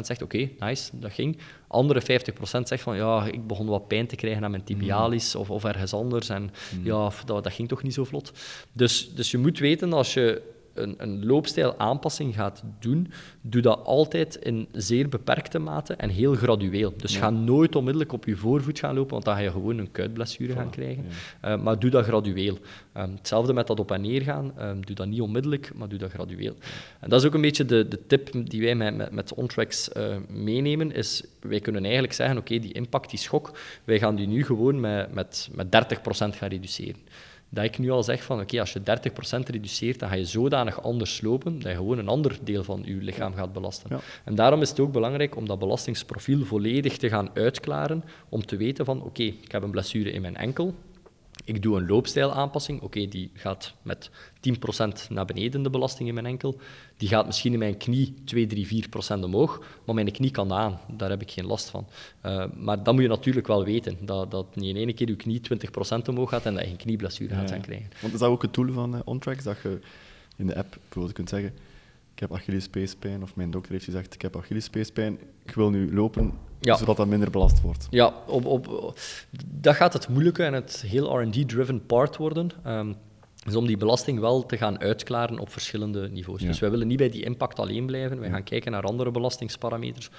[0.00, 1.38] zegt oké, nice, dat ging.
[1.68, 2.04] Andere 50%
[2.42, 5.40] zegt van ja, ik begon wat pijn te krijgen aan mijn tibialis mm.
[5.40, 6.28] of, of ergens anders.
[6.28, 6.84] En mm.
[6.84, 8.32] ja, dat, dat ging toch niet zo vlot.
[8.72, 13.84] Dus, dus je moet weten als je een, een loopstijl aanpassing gaat doen, doe dat
[13.84, 16.94] altijd in zeer beperkte mate en heel gradueel.
[16.96, 19.90] Dus ga nooit onmiddellijk op je voorvoet gaan lopen, want dan ga je gewoon een
[19.90, 21.04] kuitblessure gaan krijgen.
[21.44, 22.58] Uh, maar doe dat gradueel.
[22.96, 24.52] Um, hetzelfde met dat op en neer gaan.
[24.60, 26.54] Um, doe dat niet onmiddellijk, maar doe dat gradueel.
[27.00, 29.90] En dat is ook een beetje de, de tip die wij met, met, met OnTracks
[29.96, 34.26] uh, meenemen, is wij kunnen eigenlijk zeggen, oké, die impact, die schok, wij gaan die
[34.26, 35.68] nu gewoon met, met, met 30%
[36.08, 36.96] gaan reduceren
[37.54, 38.82] dat ik nu al zeg van oké, als je 30%
[39.46, 42.94] reduceert, dan ga je zodanig anders lopen dat je gewoon een ander deel van je
[42.94, 44.00] lichaam gaat belasten.
[44.24, 48.56] En daarom is het ook belangrijk om dat belastingsprofiel volledig te gaan uitklaren, om te
[48.56, 50.74] weten van oké, ik heb een blessure in mijn enkel,
[51.44, 52.80] ik doe een loopstijlaanpassing.
[52.80, 56.60] Oké, die gaat met 10% naar beneden, de belasting in mijn enkel.
[56.96, 58.84] Die gaat misschien in mijn knie 2, 3,
[59.18, 60.80] 4% omhoog, maar mijn knie kan aan.
[60.96, 61.86] Daar heb ik geen last van.
[62.26, 63.96] Uh, maar dat moet je natuurlijk wel weten.
[64.00, 66.76] Dat, dat niet in één keer je knie 20% omhoog gaat en dat je een
[66.76, 67.88] knieblessure gaat krijgen.
[68.00, 69.44] Want is dat ook het doel van uh, OnTracks?
[69.44, 69.78] Dat je
[70.36, 71.52] in de app bijvoorbeeld kunt zeggen
[72.14, 76.32] ik heb Achillespeespijn, of mijn dokter heeft gezegd, ik heb Achillespeespijn, ik wil nu lopen,
[76.62, 77.86] zodat dat minder belast wordt.
[77.90, 78.94] Ja, op, op,
[79.46, 82.50] dat gaat het moeilijke en het heel R&D-driven part worden.
[82.66, 82.96] Um,
[83.46, 86.40] is om die belasting wel te gaan uitklaren op verschillende niveaus.
[86.40, 88.20] Dus wij willen niet bij die impact alleen blijven.
[88.20, 90.10] Wij gaan kijken naar andere belastingsparameters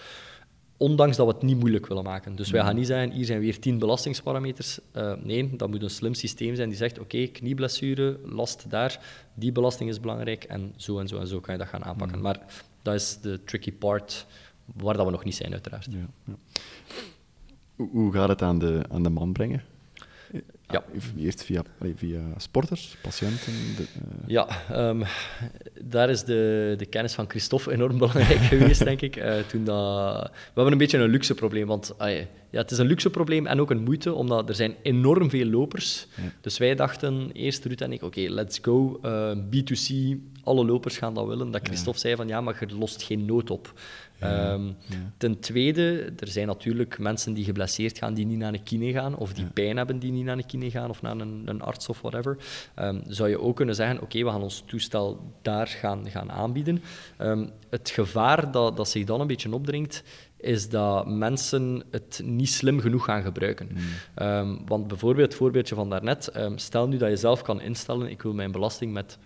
[0.84, 2.36] ondanks dat we het niet moeilijk willen maken.
[2.36, 4.80] Dus wij gaan niet zeggen, hier zijn weer tien belastingsparameters.
[4.96, 9.00] Uh, nee, dat moet een slim systeem zijn die zegt, oké, knieblessure, last daar,
[9.34, 12.18] die belasting is belangrijk en zo en zo en zo kan je dat gaan aanpakken.
[12.18, 12.24] Mm.
[12.24, 12.40] Maar
[12.82, 14.26] dat is de tricky part
[14.66, 15.88] waar dat we nog niet zijn, uiteraard.
[15.90, 16.34] Ja, ja.
[17.76, 19.64] Hoe gaat het aan de, aan de man brengen?
[20.68, 20.84] Ja.
[21.18, 21.64] Eerst via,
[21.96, 23.54] via sporters, patiënten?
[23.76, 24.28] De, uh...
[24.28, 24.48] Ja,
[24.90, 25.04] um,
[25.82, 29.16] daar is de, de kennis van Christophe enorm belangrijk geweest, denk ik.
[29.16, 30.22] Uh, toen dat...
[30.24, 33.46] We hebben een beetje een luxe probleem, want uh, ja, het is een luxe probleem
[33.46, 36.08] en ook een moeite, omdat er zijn enorm veel lopers.
[36.16, 36.24] Ja.
[36.42, 39.00] Dus wij dachten, eerst Ruud en ik, oké, okay, let's go,
[39.52, 41.52] B2C, alle lopers gaan dat willen.
[41.52, 43.74] Dat Christophe zei van, ja, maar je lost geen nood op.
[44.24, 44.76] Um,
[45.18, 49.16] Ten tweede, er zijn natuurlijk mensen die geblesseerd gaan, die niet naar een kine gaan,
[49.16, 51.90] of die pijn hebben die niet naar een kine gaan, of naar een, een arts
[51.90, 52.38] of whatever.
[52.80, 56.84] Um, zou je ook kunnen zeggen, oké, we gaan ons toestel daar gaan, gaan aanbieden.
[57.22, 60.04] Um, het gevaar dat, dat zich dan een beetje opdringt,
[60.44, 63.70] is dat mensen het niet slim genoeg gaan gebruiken.
[64.16, 64.62] Mm.
[64.66, 68.34] want bijvoorbeeld het voorbeeldje van daarnet, stel nu dat je zelf kan instellen, ik wil
[68.34, 69.18] mijn belasting met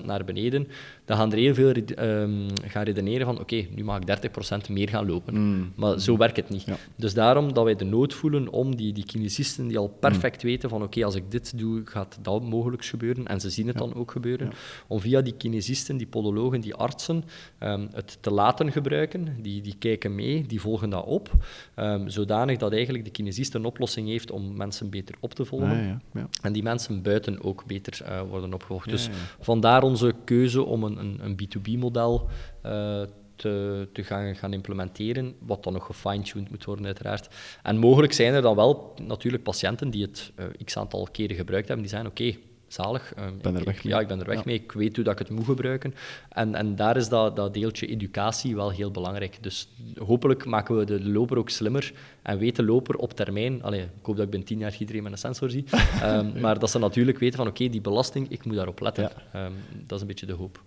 [0.00, 0.68] 30% naar beneden,
[1.04, 4.30] dan gaan er heel veel um, gaan redeneren van oké, nu mag ik
[4.66, 5.34] 30% meer gaan lopen.
[5.34, 5.72] Mm.
[5.74, 6.66] Maar zo werkt het niet.
[6.96, 10.48] Dus daarom dat wij de nood voelen om die, die kinesisten die al perfect mm.
[10.48, 13.26] weten van oké, als ik dit doe, gaat dat mogelijk gebeuren.
[13.26, 14.52] En ze zien het dan ook gebeuren.
[14.86, 17.24] Om via die kinesisten, die podologen, die artsen,
[17.60, 19.36] um, het te laten gebruiken.
[19.40, 21.30] Die, die kijken mee, die volgen dat op.
[21.76, 26.02] Um, zodanig dat eigenlijk de kinesist een oplossing heeft om mensen beter op te volgen.
[26.42, 28.88] En die mensen buiten ook beter uh, worden opgevolgd.
[28.88, 29.08] Dus
[29.40, 32.28] vandaar onze keuze om een een, een B2B-model
[32.66, 37.28] uh, eh, te, te gaan, gaan implementeren, wat dan nog gefine-tuned moet worden, uiteraard.
[37.62, 41.68] En mogelijk zijn er dan wel natuurlijk patiënten die het uh, x aantal keren gebruikt
[41.68, 42.38] hebben, die zeggen: Oké,
[42.74, 43.12] zalig.
[43.18, 43.92] Um, ben er ik, weg mee.
[43.92, 44.54] Ja, ik ben er weg mee.
[44.54, 45.94] Ik weet hoe dat ik het moet gebruiken.
[46.28, 49.38] En, en daar is dat, dat deeltje educatie wel heel belangrijk.
[49.40, 49.68] Dus
[49.98, 51.92] hopelijk maken we de loper ook slimmer
[52.22, 53.62] en weet de loper op termijn...
[53.62, 55.64] Allee, ik hoop dat ik binnen tien jaar iedereen met een sensor zie.
[56.02, 59.10] Um, maar dat ze natuurlijk weten van, oké, die belasting, ik moet daarop letten.
[59.36, 59.52] Um,
[59.86, 60.62] dat is een beetje de hoop.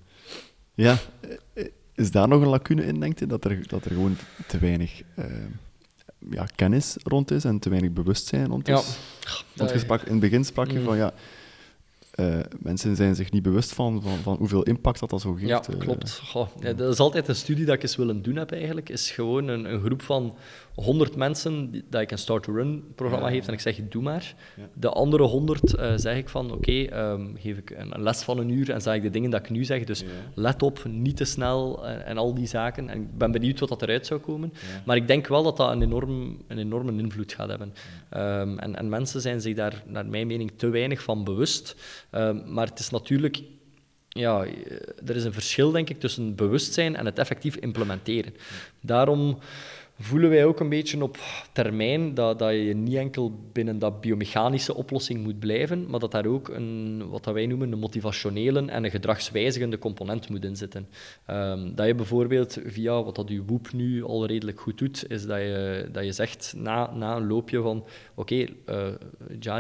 [0.78, 0.97] Ja,
[1.95, 3.25] is daar nog een lacune in, denk je?
[3.25, 4.17] Dat er, dat er gewoon
[4.47, 5.25] te weinig uh,
[6.30, 8.73] ja, kennis rond is en te weinig bewustzijn rond is?
[9.19, 9.32] Ja.
[9.53, 10.86] Want je sprak, in het begin sprak je mm.
[10.86, 11.13] van, ja,
[12.20, 15.47] uh, mensen zijn zich niet bewust van, van, van, hoeveel impact dat, dat zo geeft.
[15.47, 16.22] Ja, klopt.
[16.24, 18.89] Goh, ja, dat is altijd een studie dat ik eens willen doen heb eigenlijk.
[18.89, 20.38] Is gewoon een, een groep van
[20.84, 24.36] 100 mensen die, dat ik een start-to-run-programma geef en ik zeg, doe maar.
[24.74, 28.01] De andere 100 uh, eh, zeg ik van, oké, okay, um, geef ik een, een,
[28.01, 29.84] les van een uur en zeg ik de dingen dat ik nu zeg.
[29.84, 30.03] Dus
[30.34, 32.89] let op, niet te snel en, en, al die zaken.
[32.89, 34.53] En ik ben benieuwd wat dat eruit zou komen.
[34.86, 37.74] Maar ik denk wel dat dat een, enorm, een enorme invloed gaat hebben.
[38.11, 41.76] Um, en, en mensen zijn zich daar, naar mijn mening, te weinig van bewust.
[42.12, 43.41] Um, maar het is natuurlijk
[44.18, 44.45] ja,
[45.05, 48.34] er is een verschil, denk ik, tussen bewustzijn en het effectief implementeren.
[48.82, 49.39] Daarom
[50.00, 51.18] voelen wij ook een beetje op
[51.52, 56.26] termijn dat, dat je niet enkel binnen dat biomechanische oplossing moet blijven, maar dat daar
[56.26, 60.88] ook een, wat wij noemen, een motivationele en een gedragswijzigende component moet in zitten.
[61.30, 65.26] Um, dat je bijvoorbeeld via wat dat je Whoop nu al redelijk goed doet, is
[65.26, 67.84] dat je, dat je zegt na, na een loopje van
[68.16, 68.95] oké, okay,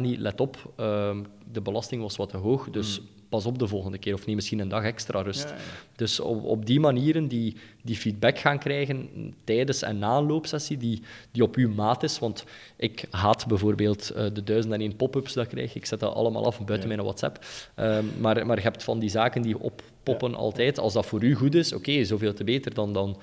[0.05, 1.17] uh, let op, uh,
[1.51, 4.35] de belasting was wat te hoog, dus mm pas op de volgende keer, of neem
[4.35, 5.53] misschien een dag extra rust.
[5.95, 9.09] Dus op, op die manieren die, die feedback gaan krijgen
[9.43, 11.01] tijdens en na een loopsessie, die,
[11.31, 12.19] die op uw maat is.
[12.19, 12.43] Want
[12.75, 15.75] ik haat bijvoorbeeld uh, de duizend en één pop-ups dat ik krijg.
[15.75, 17.45] Ik zet dat allemaal af buiten mijn WhatsApp.
[17.75, 20.79] Um, maar, maar je hebt van die zaken die oppoppen altijd.
[20.79, 22.93] Als dat voor u goed is, oké, zoveel te beter dan...
[22.93, 23.17] dan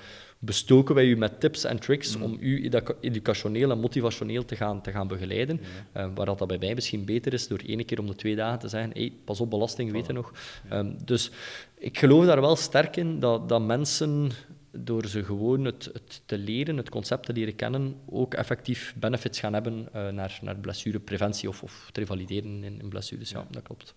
[0.45, 2.23] bestoken wij u met tips en tricks mm.
[2.23, 2.69] om u
[3.01, 5.59] educationeel en motivationeel te gaan, te gaan begeleiden.
[5.97, 8.59] Uh, waar dat bij mij misschien beter is door één keer om de twee dagen
[8.59, 10.33] te zeggen, hey, pas op, belasting, weet je nog.
[10.73, 11.31] Um, dus
[11.77, 14.31] ik geloof daar wel sterk in dat, dat mensen
[14.71, 19.39] door ze gewoon het, het, te leren, het concept te leren kennen, ook effectief benefits
[19.39, 23.29] gaan hebben uh, naar, naar blessurepreventie of, of te revalideren in, in blessures.
[23.29, 23.93] Ja, dat klopt.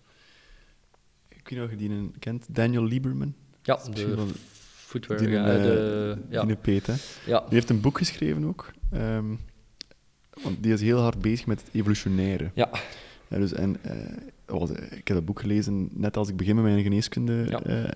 [1.29, 3.33] Ik weet niet of je die kent, Daniel Lieberman.
[3.61, 4.27] Ja, de
[4.89, 5.19] footwear.
[5.19, 6.45] Die, ja, de, ja.
[6.45, 6.93] Die, Peet, hè.
[7.25, 7.39] Ja.
[7.39, 8.71] die heeft een boek geschreven ook.
[8.93, 9.39] Um,
[10.43, 12.51] want die is heel hard bezig met het evolutionaire.
[12.53, 12.69] Ja.
[13.27, 16.63] ja dus, en, uh, was, ik heb dat boek gelezen net als ik begin met
[16.63, 17.65] mijn geneeskunde ja.
[17.65, 17.89] uh,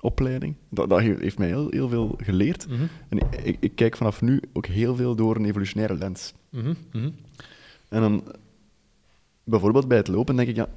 [0.00, 0.54] opleiding.
[0.68, 2.68] Dat, dat, heeft mij heel, heel veel geleerd.
[2.68, 2.88] Mm -hmm.
[3.08, 6.34] En ik, ik, kijk vanaf nu ook heel veel door een evolutionaire lens.
[6.50, 7.14] Mm -hmm.
[7.88, 8.22] En dan,
[9.44, 10.68] bijvoorbeeld bij het lopen, denk ik, ja,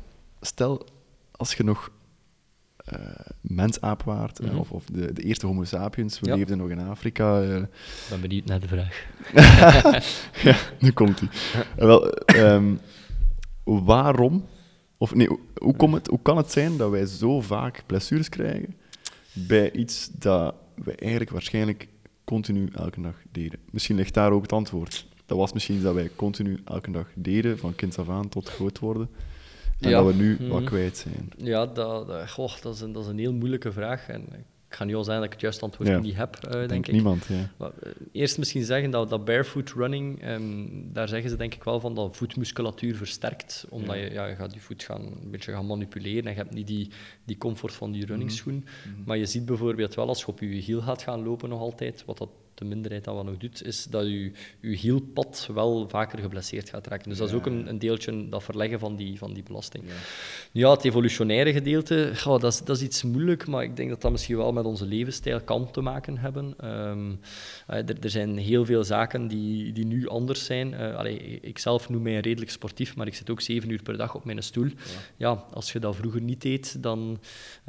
[0.41, 0.85] stel
[1.31, 1.91] als je nog
[3.41, 4.57] mensaap waard, mm -hmm.
[4.57, 6.35] of, of de, de, eerste Homo sapiens, we ja.
[6.35, 7.41] leefden nog in Afrika.
[7.41, 7.55] Uh...
[7.55, 7.67] Ik
[8.09, 9.05] ben benieuwd naar de vraag.
[10.47, 11.29] ja, nu komt hij.
[11.75, 12.79] Wel, um,
[13.63, 14.45] waarom,
[14.97, 18.75] of nee, hoe, komt het, hoe kan het zijn dat wij zo vaak blessures krijgen
[19.33, 21.87] bij iets dat we eigenlijk waarschijnlijk
[22.23, 23.59] continu elke dag deden?
[23.71, 25.07] Misschien ligt daar ook het antwoord.
[25.25, 28.49] Dat was misschien iets dat wij continu elke dag deden, van kind af aan tot
[28.49, 29.09] groot worden.
[29.81, 30.03] En ja.
[30.03, 31.29] dat we nu wat kwijt zijn.
[31.37, 34.07] Ja, dat, dat, goh, dat, is een, dat is een heel moeilijke vraag.
[34.07, 34.21] En
[34.71, 35.99] ik ga nu al zeggen dat ik het juiste antwoord ja.
[35.99, 36.93] niet heb, uh, denk, denk, ik.
[36.93, 37.51] niemand, ja.
[37.57, 41.63] Maar, uh, eerst misschien zeggen dat, dat barefoot running, um, daar zeggen ze denk ik
[41.63, 44.01] wel van dat voetmusculatuur versterkt, omdat ja.
[44.01, 46.67] Je, ja, je gaat je voet gaan, een beetje gaan manipuleren en je hebt niet
[46.67, 46.89] die,
[47.25, 48.53] die comfort van die runningschoen.
[48.53, 49.03] Mm -hmm.
[49.05, 52.03] Maar je ziet bijvoorbeeld wel als je op je hiel gaat gaan lopen nog altijd,
[52.05, 52.29] wat dat
[52.61, 56.87] de minderheid dat wat nog doet, is dat je, je hielpad wel vaker geblesseerd gaat
[56.87, 57.09] raken.
[57.09, 59.83] Dus dat is ook een, een deeltje, dat verleggen van die, van die belasting.
[59.87, 59.93] Ja,
[60.51, 64.01] ja het evolutionaire gedeelte, oh, dat, is, dat is iets moeilijk, maar ik denk dat
[64.01, 66.55] dat misschien wel met onze levensstijl kan te maken hebben.
[66.89, 67.19] Um,
[67.67, 70.73] er, er, zijn heel veel zaken die, die nu anders zijn.
[70.73, 73.97] Uh, allee, ik zelf noem mij redelijk sportief, maar ik zit ook zeven uur per
[73.97, 74.65] dag op mijn stoel.
[74.65, 74.73] Ja,
[75.17, 77.19] ja als je dat vroeger niet deed, dan,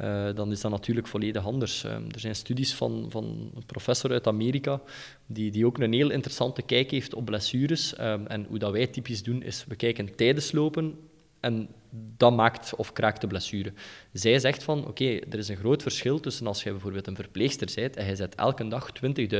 [0.01, 1.83] uh, dan is dat natuurlijk volledig anders.
[1.83, 4.81] Um, er zijn studies van, van een professor uit Amerika
[5.25, 7.99] die, die ook een heel interessante kijk heeft op blessures.
[7.99, 10.99] Um, en hoe dat wij typisch doen, is we kijken tijdens lopen
[11.39, 13.73] en dat maakt of kraakt de blessure.
[14.13, 17.15] Zij zegt van, oké, okay, er is een groot verschil tussen als je bijvoorbeeld een
[17.15, 18.89] verpleegster bent en je zet elke dag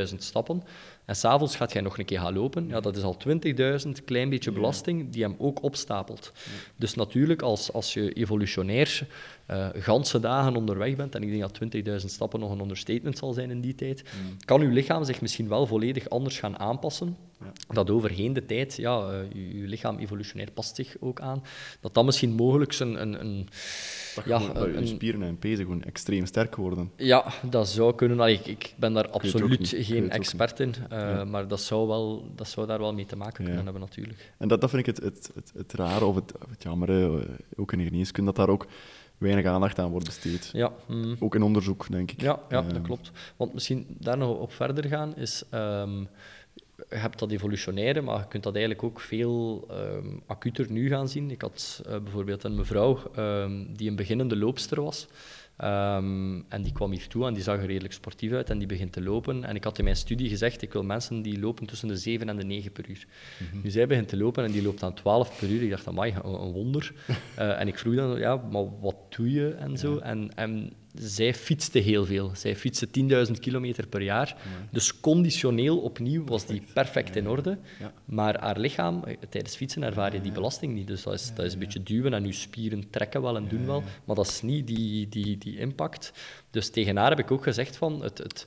[0.09, 0.63] 20.000 stappen
[1.05, 2.67] en s'avonds gaat jij nog een keer gaan lopen.
[2.67, 3.17] Ja, dat is al
[3.85, 6.31] 20.000, klein beetje belasting, die hem ook opstapelt.
[6.75, 9.07] Dus natuurlijk, als, als je evolutionair
[9.51, 13.33] uh, ganse dagen onderweg bent, en ik denk dat 20.000 stappen nog een understatement zal
[13.33, 14.03] zijn in die tijd,
[14.45, 17.17] kan uw lichaam zich misschien wel volledig anders gaan aanpassen.
[17.39, 17.73] Ja.
[17.73, 21.43] Dat overheen de tijd, ja, uh, uw lichaam evolutionair past zich ook aan.
[21.79, 23.47] Dat dat misschien mogelijk een, een, een
[24.15, 26.91] Dat ja, gewoon, een- spieren en pezen gewoon extreem sterk worden.
[26.97, 28.19] Ja, dat zou kunnen.
[28.19, 31.23] Allee, ik, ik ben daar absoluut geen expert in, eh, Ja.
[31.25, 33.63] maar dat zou, wel, dat zou daar wel mee te maken kunnen Ja.
[33.63, 34.33] hebben, natuurlijk.
[34.37, 37.29] En dat, dat vind ik het, het, het, het rare of het, het jammere, eh,
[37.55, 38.67] ook in de geneeskunde, dat daar ook
[39.17, 40.49] weinig aandacht aan wordt besteed.
[40.53, 41.15] Ja, mm.
[41.19, 42.21] Ook in onderzoek, denk ik.
[42.21, 43.11] ja, ja dat Ehm, klopt.
[43.37, 45.43] Want misschien daar nog op verder gaan is...
[45.49, 46.03] ehm,
[46.89, 51.09] je hebt dat evolutionaire, maar je kunt dat eigenlijk ook veel ehm, acuter nu gaan
[51.09, 51.31] zien.
[51.31, 55.07] Ik had eh, bijvoorbeeld een mevrouw ehm, die een beginnende loopster was.
[55.57, 58.67] Ehm, en die kwam hier toe en die zag er redelijk sportief uit en die
[58.67, 59.43] begint te lopen.
[59.43, 62.29] En ik had in mijn studie gezegd, ik wil mensen die lopen tussen de 7
[62.29, 63.07] en de 9 per uur.
[63.63, 65.61] Nu, zij begint te lopen en die loopt aan 12 per uur.
[65.63, 66.93] Ik dacht, amai, een, een wonder.
[67.35, 69.97] Eh, en ik vroeg dan, ja, maar wat doe je en zo?
[69.97, 72.31] En, en zij fietste heel veel.
[72.33, 72.87] Zij fietste
[73.27, 74.35] 10.000 kilometer per jaar.
[74.71, 77.57] Dus conditioneel opnieuw was die perfect in orde.
[77.79, 77.93] Ja.
[78.05, 80.87] Maar haar lichaam, eh, tijdens fietsen ervaar je die belasting niet.
[80.87, 83.65] Dus dat is, dat is een beetje duwen en je spieren trekken wel en doen
[83.65, 83.83] wel.
[84.05, 86.13] Maar dat is niet die, die, die impact.
[86.51, 88.45] Dus tegen haar heb ik ook gezegd van het, het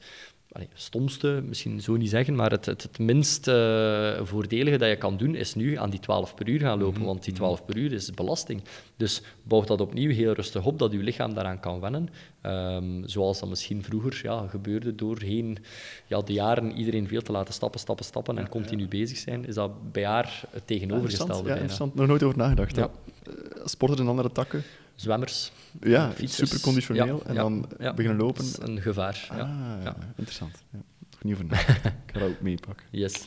[0.56, 4.96] allee, stomste, misschien zo niet zeggen, maar het, het, het minst eh, voordelige dat je
[4.96, 7.04] kan doen is nu aan die 12 per uur gaan lopen.
[7.04, 8.62] Want die 12 per uur is belasting.
[8.96, 12.08] Dus bouw dat opnieuw heel rustig op, dat je lichaam daaraan kan wennen.
[12.40, 15.58] Ehm, zoals dat misschien vroeger ja, gebeurde doorheen
[16.06, 19.54] ja, de jaren iedereen veel te laten stappen, stappen, stappen en continu bezig zijn, is
[19.54, 21.46] dat bij haar het Ja, tegenovergestelde interessant.
[21.46, 21.94] Ja, interessant.
[21.94, 22.76] Nog nooit over nagedacht.
[22.76, 22.90] Ja.
[23.24, 23.32] Ja.
[23.64, 24.62] Sporters in andere takken.
[24.96, 27.22] Zwemmers, Ja, super conditioneel.
[27.26, 28.44] En dan beginnen lopen.
[28.44, 29.26] Dat is een gevaar.
[29.30, 29.80] Ah, ja.
[29.84, 29.96] Ja.
[30.08, 30.62] interessant.
[30.72, 30.78] Ja.
[31.10, 31.46] Nog niet over.
[32.06, 32.86] Ik ga dat ook meepakken.
[32.90, 33.26] Yes.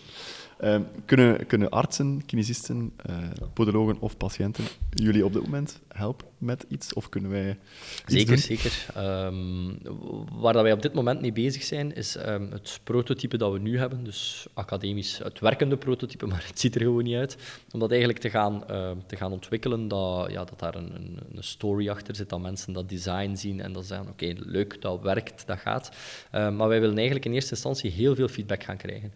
[0.60, 3.18] Ehm, kunnen, kunnen artsen, kinesisten, eh,
[3.54, 6.94] podologen of patiënten jullie op dit moment helpen met iets?
[6.94, 8.38] Of kunnen wij iets Zeker, doen?
[8.38, 8.86] zeker.
[8.96, 13.52] Ehm, waar dat wij op dit moment mee bezig zijn, is ehm, het prototype dat
[13.52, 14.04] we nu hebben.
[14.04, 17.38] Dus academisch het werkende prototype, maar het ziet er gewoon niet uit.
[17.72, 21.18] Om dat eigenlijk te gaan, ehm, te gaan ontwikkelen, dat, ja, dat daar een, een,
[21.36, 25.02] een story achter zit, dat mensen dat design zien en dat zeggen, oké, leuk, dat
[25.02, 25.92] werkt, dat gaat.
[26.32, 29.14] Maar wij willen eigenlijk in eerste instantie heel veel feedback gaan krijgen.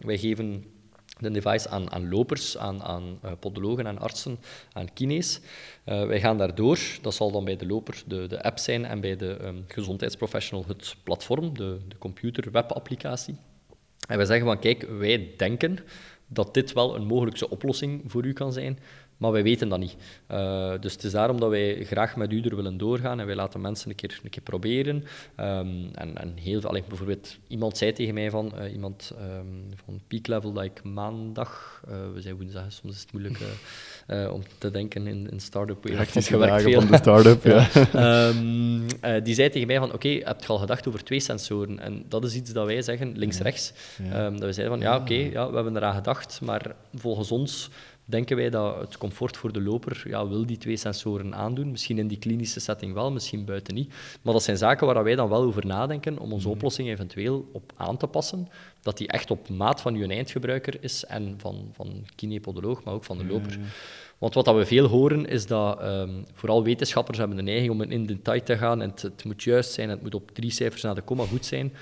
[0.00, 0.64] Wij geven
[1.20, 4.38] de device aan, aan lopers, aan, aan eh, podologen, aan artsen,
[4.72, 5.40] aan kines.
[5.84, 9.00] Eh, wij gaan daardoor, dat zal dan bij de loper de, de app zijn en
[9.00, 13.36] bij de ehm, gezondheidsprofessional het platform, de, de computer-web-applicatie.
[14.08, 15.78] En wij zeggen van, kijk, wij denken
[16.26, 18.78] dat dit wel een mogelijkse oplossing voor u kan zijn,
[19.20, 19.96] maar wij weten dat niet.
[20.26, 23.34] Eh, dus het is daarom dat wij graag met u er willen doorgaan en wij
[23.34, 25.04] laten mensen een keer, een keer proberen.
[25.36, 30.00] Ehm, en, en heel veel, bijvoorbeeld, iemand zei tegen mij van, eh, iemand ehm, van
[30.08, 33.38] Peak Level dat ik maandag, eh, we zijn woensdag, soms is het moeilijk
[34.34, 35.84] om te denken in, in start-up.
[35.84, 36.80] wereld, want Hectische je werkt dagen veel.
[36.80, 37.68] van de start-up, ja.
[37.92, 41.78] Ehm, eh, die zei tegen mij van, oké, heb je al gedacht over twee sensoren?
[41.78, 43.72] En dat is iets dat wij zeggen, links-rechts.
[44.02, 44.30] Ja.
[44.30, 47.70] Dat we zeiden van, ja, oké, ja, we hebben eraan gedacht, maar volgens ons
[48.10, 51.70] denken wij dat het comfort voor de loper ja, wil die twee sensoren aandoen.
[51.70, 53.92] Misschien in die klinische setting wel, misschien buiten niet.
[54.22, 57.72] Maar dat zijn zaken waar wij dan wel over nadenken om onze oplossing eventueel op
[57.76, 58.48] aan te passen.
[58.82, 63.04] Dat die echt op maat van je eindgebruiker is en van, van kinepodoloog, maar ook
[63.04, 63.58] van de loper.
[64.18, 67.82] Want wat dat we veel horen is dat ehm, vooral wetenschappers hebben de neiging om
[67.82, 70.82] in detail te gaan en het, het moet juist zijn, het moet op drie cijfers
[70.82, 71.72] na de komma goed zijn,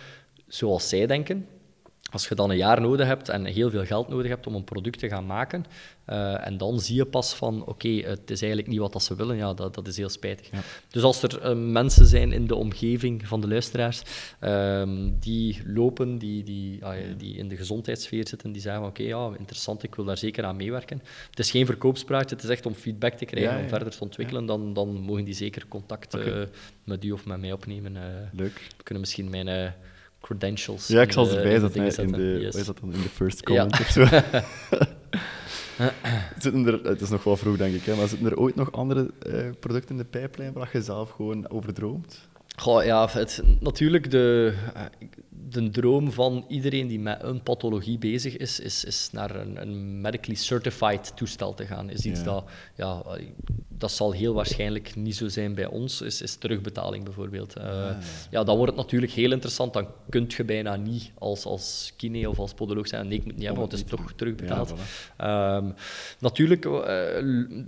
[0.46, 1.46] zoals zij denken.
[2.10, 4.64] Als je dan een jaar nodig hebt en heel veel geld nodig hebt om een
[4.64, 5.64] product te gaan maken,
[6.04, 9.14] eh, en dan zie je pas van, oké, het is eigenlijk niet wat dat ze
[9.14, 10.50] willen, ja, dat, dat is heel spijtig.
[10.90, 14.02] Dus als er eh, mensen zijn in de omgeving van de luisteraars
[14.38, 19.30] ehm, die lopen, die, die, ah, die in de gezondheidssfeer zitten, die zeggen, oké, ja,
[19.38, 21.02] interessant, ik wil daar zeker aan meewerken.
[21.30, 24.00] Het is geen verkoopspraatje, het is echt om feedback te krijgen, Ja, om verder te
[24.00, 26.42] ontwikkelen, dan, dan mogen die zeker contact eh,
[26.84, 27.96] met u of met mij opnemen.
[28.32, 28.54] Leuk.
[28.76, 29.74] we kunnen misschien mijn
[30.20, 31.42] credentials Ja, ik zal de- ze de
[31.72, 32.12] dingen hè, in zetten.
[32.34, 32.54] de, Yes.
[32.54, 33.44] is dat dan, in de first Ja.
[33.44, 34.04] comment of zo.
[36.38, 38.72] zitten er, het is nog wel vroeg, denk ik, hè, maar zitten er ooit nog
[38.72, 42.28] andere eh, producten in de pijplijn waar je zelf gewoon over droomt?
[42.56, 44.54] Goh, ja, het, natuurlijk de,
[45.50, 50.00] de droom van iedereen die met een pathologie bezig is, is, is naar een, een
[50.00, 51.90] medically certified toestel te gaan.
[51.90, 52.24] Is iets Ja.
[52.24, 52.44] dat,
[52.74, 53.02] ja,
[53.68, 57.54] dat zal heel waarschijnlijk niet zo zijn bij ons, is, is terugbetaling bijvoorbeeld.
[57.56, 57.96] Eh, Ah.
[58.30, 59.72] ja, dan wordt het natuurlijk heel interessant.
[59.72, 63.34] Dan kun je bijna niet als, als kine of als podoloog zijn, nee, ik moet
[63.34, 64.72] niet hebben, want het is toch terugbetaald.
[65.18, 65.56] Ja.
[65.56, 65.70] Ehm,
[66.18, 67.22] natuurlijk, eh,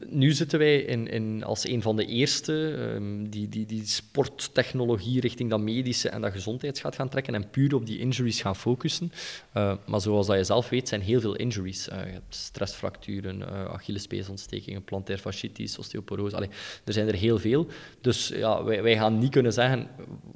[0.09, 2.74] nu zitten wij in, in, als een van de eerste.
[2.95, 7.35] ehm, die, die, die sporttechnologie technologie richting dat medische en dat gezondheids gaat gaan trekken
[7.35, 9.12] en puur op die injuries gaan focussen.
[9.54, 11.88] Uh, maar zoals dat je zelf weet, zijn heel veel injuries.
[11.88, 16.36] Uh, je hebt stressfracturen, uh, Achillespeesontstekingen, plantair fasciitis, osteoporose.
[16.36, 16.48] Allee,
[16.84, 17.66] er zijn er heel veel.
[18.00, 19.88] Dus ja, wij, wij gaan niet kunnen zeggen,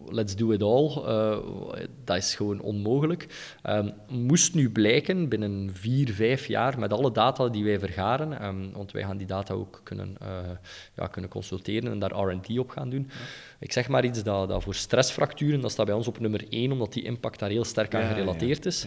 [0.06, 1.02] let's do it all.
[2.04, 3.26] dat is gewoon onmogelijk.
[3.66, 8.72] Um, moest nu blijken binnen vier, vijf jaar met alle data die wij vergaren, um,
[8.72, 10.16] want wij gaan die data ook kunnen,
[10.94, 13.10] ja, kunnen consulteren en daar R&D op gaan doen.
[13.64, 16.72] Ik zeg maar iets dat, dat voor stressfracturen, dat staat bij ons op nummer één,
[16.72, 18.86] omdat die impact daar heel sterk aan gerelateerd is.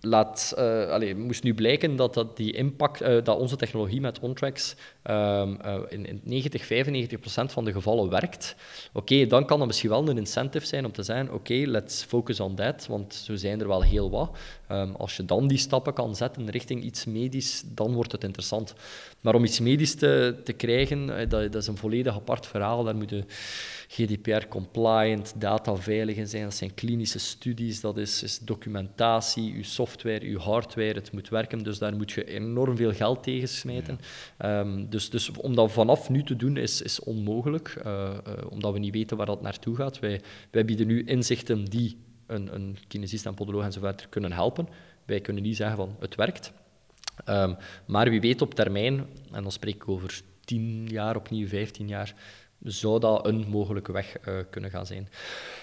[0.00, 4.20] Laat, uh, allez, moest nu blijken dat, dat, die impact, uh, dat onze technologie met
[4.20, 4.76] OnTracks
[5.10, 8.56] um, uh, in, in, 90, 95 procent van de gevallen werkt,
[8.92, 12.40] oké, dan kan dat misschien wel een incentive zijn om te zeggen, oké, let's focus
[12.40, 14.36] on that, want zo zijn er wel heel wat.
[14.70, 18.74] Um, als je dan die stappen kan zetten richting iets medisch, dan wordt het interessant.
[19.20, 22.96] Maar om iets medisch te, te krijgen, dat, dat is een volledig apart verhaal, daar
[22.96, 23.26] moeten
[23.88, 26.42] GDPR-compliant, dataveilig in zijn.
[26.42, 31.62] Dat zijn klinische studies, dat is, is, documentatie, uw software, uw hardware, het moet werken.
[31.62, 34.00] Dus daar moet je enorm veel geld tegen smijten.
[34.36, 38.72] Ehm, dus, dus om dat vanaf nu te doen is, is onmogelijk, uh, uh, omdat
[38.72, 39.98] we niet weten waar dat naartoe gaat.
[39.98, 40.20] Wij,
[40.50, 44.68] wij bieden nu inzichten die een, een kinesist en podoloog enzovoort kunnen helpen.
[45.04, 46.52] Wij kunnen niet zeggen van het werkt.
[47.28, 51.88] Um, maar wie weet op termijn, en dan spreek ik over 10 jaar, opnieuw 15
[51.88, 52.14] jaar,
[52.62, 55.08] zou dat een mogelijke weg uh, kunnen gaan zijn.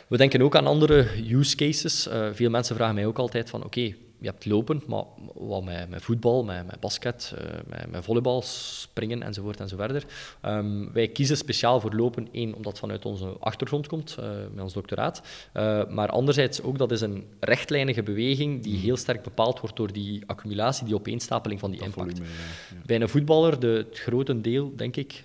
[0.07, 2.07] We denken ook aan andere use cases.
[2.31, 5.03] Veel mensen vragen mij ook altijd van oké, je hebt lopen, maar
[5.33, 10.05] wat met, met voetbal, met, met basket, uh, met, met, volleybal, springen enzovoort enzoverder.
[10.45, 14.63] Um, wij kiezen speciaal voor lopen, één, omdat het vanuit onze achtergrond komt, uh, met
[14.63, 15.21] ons doctoraat.
[15.53, 19.91] Uh, maar anderzijds ook, dat is een rechtlijnige beweging die heel sterk bepaald wordt door
[19.91, 22.17] die accumulatie, die opeenstapeling van die dat impact.
[22.17, 22.75] Volume, ja.
[22.75, 22.81] Ja.
[22.85, 25.21] Bij een voetballer, de, het grote deel, denk ik,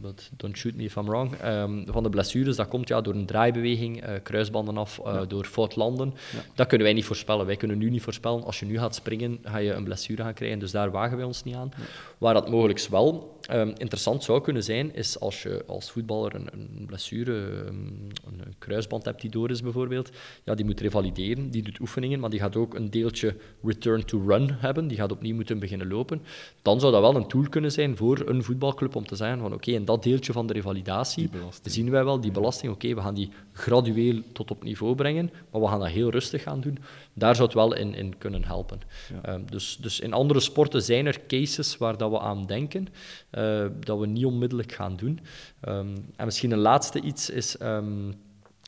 [0.00, 3.14] but don't shoot me if I'm wrong, um, van de blessures, dat komt ja, door
[3.14, 5.24] een draaibeweging, kruisbanden af, ja.
[5.24, 6.14] door fout landen.
[6.54, 7.46] Dat kunnen wij niet voorspellen.
[7.46, 10.34] Wij kunnen nu niet voorspellen als je nu gaat springen, ga je een blessure gaan
[10.34, 10.58] krijgen.
[10.58, 11.72] Dus daar wagen wij ons niet aan.
[12.18, 16.48] Waar dat mogelijk wel um, interessant zou kunnen zijn, is als je als voetballer een,
[16.52, 20.10] een blessure, um, een kruisband hebt die door is bijvoorbeeld,
[20.44, 24.22] ja, die moet revalideren, die doet oefeningen, maar die gaat ook een deeltje return to
[24.26, 26.22] run hebben, die gaat opnieuw moeten beginnen lopen.
[26.62, 29.54] Dan zou dat wel een tool kunnen zijn voor een voetbalclub om te zeggen van
[29.54, 31.30] oké, in dat deeltje van de revalidatie
[31.62, 35.60] zien wij wel die belasting, oké, we gaan die gradueel tot op niveau brengen, maar
[35.60, 36.78] we gaan dat heel rustig gaan doen.
[37.18, 38.80] Daar zou het wel in, in kunnen helpen.
[39.22, 39.32] Ja.
[39.32, 42.88] Um, dus, dus in andere sporten zijn er cases waar dat we aan denken,
[43.32, 45.20] uh, dat we niet onmiddellijk gaan doen.
[45.68, 47.60] Um, en misschien een laatste iets is...
[47.60, 48.14] Um,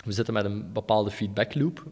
[0.05, 1.85] we zitten met een bepaalde feedback loop.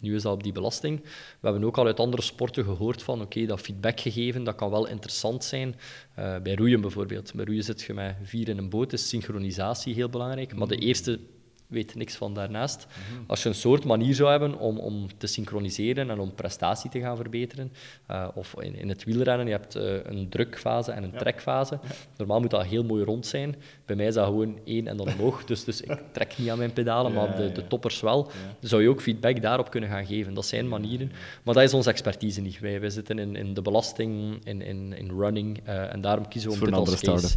[0.00, 1.00] nu is dat op die belasting.
[1.40, 4.70] We hebben ook al uit andere sporten gehoord van oké, okay, dat feedbackgegeven dat kan
[4.70, 5.74] wel interessant zijn.
[6.18, 7.34] Uh, bij roeien bijvoorbeeld.
[7.34, 10.54] Bij roeien zit je met vier in een boot, is synchronisatie heel belangrijk.
[10.54, 11.20] Maar de eerste
[11.68, 12.86] weet niks van daarnaast.
[12.86, 13.22] Mhm.
[13.26, 17.00] Als je een soort manier zou hebben om, om te synchroniseren en om prestatie te
[17.00, 17.72] gaan verbeteren,
[18.10, 21.18] uh, of in, in het wielrennen, je hebt uh, een drukfase en een ja.
[21.18, 21.78] trekfase.
[21.82, 21.88] Ja.
[22.16, 23.56] Normaal moet dat heel mooi rond zijn.
[23.84, 26.58] Bij mij is dat gewoon één en dan omhoog, dus, dus ik trek niet aan
[26.58, 28.30] mijn pedalen, ja, maar de, de toppers wel.
[28.60, 30.34] Dus zou je ook feedback daarop kunnen gaan geven.
[30.34, 31.12] Dat zijn manieren,
[31.42, 32.58] maar dat is onze expertise niet.
[32.58, 36.50] Wij, wij zitten in, in de belasting, in, in, in running, uh, en daarom kiezen
[36.50, 37.36] we om dit als case.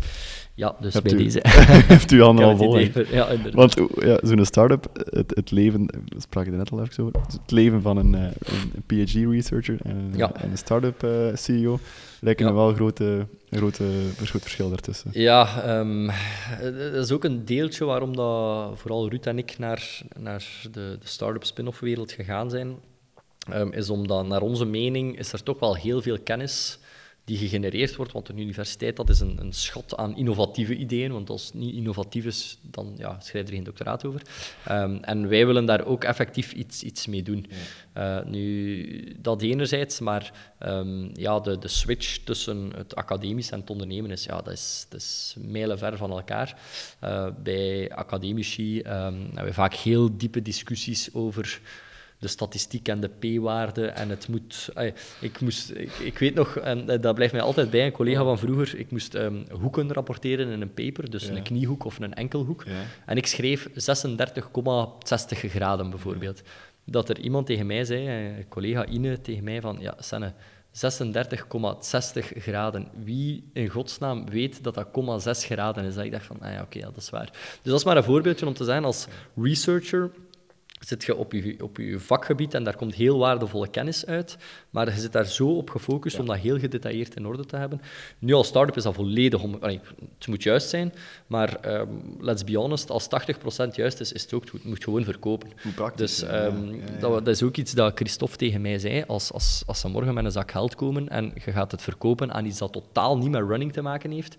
[0.59, 1.39] Ja, dus hebt bij u, deze.
[1.93, 2.77] heeft u allemaal vol.
[2.77, 3.53] Ja, inderdaad.
[3.53, 5.87] Want ja, zo'n start-up, het, het leven,
[6.33, 10.33] er net al even over, het leven van een, een PhD-researcher en, ja.
[10.33, 11.79] en, een start-up uh, CEO
[12.19, 12.51] lijken ja.
[12.51, 13.85] er wel een grote, grote,
[14.23, 15.09] groot verschil daartussen.
[15.13, 16.05] Ja, um,
[16.93, 21.07] dat is ook een deeltje waarom dat vooral Ruud en ik naar, naar de, de
[21.07, 22.75] start-up spin-off wereld gegaan zijn.
[23.53, 26.79] Um, is omdat naar onze mening is er toch wel heel veel kennis
[27.29, 31.29] die gegenereerd wordt, want een universiteit dat is een, een schat aan innovatieve ideeën, want
[31.29, 34.21] als het niet innovatief is, dan ja, schrijf je er geen doctoraat over.
[34.71, 37.45] Um, en wij willen daar ook effectief iets, iets mee doen.
[37.93, 38.19] Ja.
[38.19, 43.69] Uh, nu, dat enerzijds, maar um, ja, de, de switch tussen het academisch en het
[43.69, 46.59] ondernemen is, ja, dat is, dat is mijlenver van elkaar.
[47.03, 51.61] Uh, bij academici um, hebben we vaak heel diepe discussies over
[52.19, 53.87] de statistiek en de p-waarde.
[53.87, 54.69] En het moet...
[55.21, 58.39] ik, moest, ik, ik, weet nog, en dat blijft mij altijd bij, een collega van
[58.39, 61.35] vroeger, ik moest um, hoeken rapporteren in een paper, dus ja.
[61.35, 62.63] een kniehoek of een enkelhoek.
[62.65, 62.83] Ja.
[63.05, 63.73] En ik schreef 36,60
[65.29, 66.41] graden bijvoorbeeld.
[66.85, 68.07] Dat er iemand tegen mij zei,
[68.37, 70.33] een collega Ine tegen mij, van ja, Senne,
[70.71, 70.81] 36,60
[72.37, 72.87] graden.
[73.03, 75.95] Wie in godsnaam weet dat dat 0,6 graden is?
[75.95, 77.29] Dat ik dacht van, ah ja, oké, okay, ja, dat is waar.
[77.31, 80.11] Dus dat is maar een voorbeeldje om te zijn als researcher
[80.79, 84.37] zit je op je, op je vakgebied en daar komt heel waardevolle kennis uit,
[84.69, 87.81] maar je zit daar zo op gefocust om dat heel gedetailleerd in orde te hebben.
[88.19, 89.57] Nu als start-up is dat volledig om...
[89.61, 90.93] het moet juist zijn,
[91.27, 93.07] maar um, let's be honest, als
[93.67, 95.49] 80% juist is, is het ook het moet gewoon verkopen.
[95.95, 99.79] Dus um, Dat, dat, is ook iets dat Christophe tegen mij zei, als, als, als
[99.79, 102.71] ze morgen met een zak geld komen en je gaat het verkopen aan iets dat
[102.71, 104.37] totaal niet met running te maken heeft,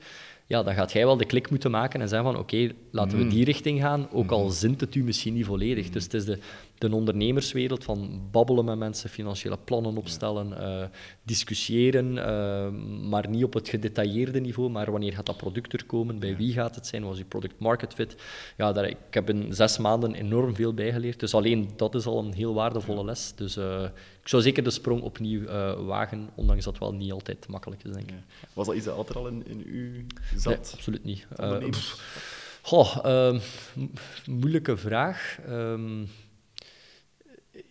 [0.51, 3.25] ja, dan gaat jij wel de klik moeten maken en zeggen van oké, laten we
[3.25, 3.31] mm.
[3.31, 4.51] die richting gaan, ook al mm.
[4.51, 5.91] zint het u misschien niet volledig.
[5.91, 6.39] Dus het is de,
[6.81, 10.85] de ondernemerswereld van babbelen met mensen, financiële plannen opstellen, uh,
[11.23, 16.19] discussiëren, uh, maar niet op het gedetailleerde niveau, maar wanneer gaat dat product er komen,
[16.19, 18.17] bij wie gaat het zijn, was je product market fit.
[18.57, 22.19] Ja, daar, ik heb in zes maanden enorm veel bijgeleerd, dus alleen dat is al
[22.19, 23.33] een heel waardevolle les.
[23.35, 23.83] Dus uh,
[24.23, 25.45] ik zou zeker de sprong opnieuw
[25.85, 28.17] wagen, ondanks dat wel niet altijd makkelijk is, denk ik.
[28.53, 30.07] Was dat iets dat altijd al in, in u
[30.37, 30.63] zat?
[30.63, 31.27] Nee, absoluut niet.
[32.63, 33.39] Goh, ehm,
[34.27, 35.39] moeilijke vraag.
[35.49, 36.09] Um,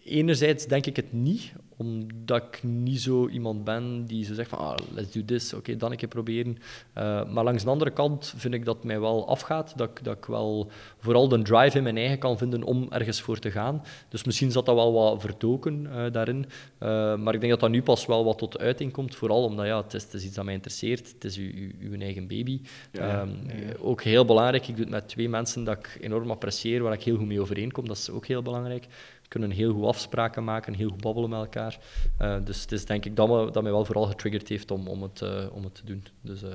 [0.10, 4.60] enerzijds denk ik het niet, omdat ik niet zo iemand ben die zo zegt van
[4.60, 6.58] ah, let's do this, oké, dan een keer proberen.
[6.98, 10.04] Uh, maar langs de andere kant vind ik dat het mij wel afgaat, dat, ik,
[10.04, 13.52] dat ik wel vooral de drive in mijn eigen kan vinden om ergens voor te
[13.52, 13.84] gaan.
[14.10, 16.46] Dus misschien zat dat wel wat vertoken uh, daarin.
[16.80, 19.66] Uh, maar ik denk dat dat nu pas wel wat tot uiting komt, vooral omdat
[19.66, 22.28] ja, het is, het is iets dat mij interesseert, het is uw, uw, uw eigen
[22.28, 22.62] baby.
[22.92, 23.74] Ja, um, ja.
[23.82, 27.04] Ook heel belangrijk, ik doe het met twee mensen dat ik enorm apprecieer, waar ik
[27.04, 28.88] heel goed mee overeenkom, dat is ook heel belangrijk
[29.30, 31.80] kunnen heel goed afspraken maken, heel goed babbelen met elkaar.
[32.22, 34.88] Uh, dus het is denk ik dat, me, dat mij wel vooral getriggerd heeft om,
[34.88, 36.04] om, het, uh, om het te doen.
[36.22, 36.50] Dus uh,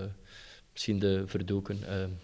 [0.72, 1.78] misschien de verdoken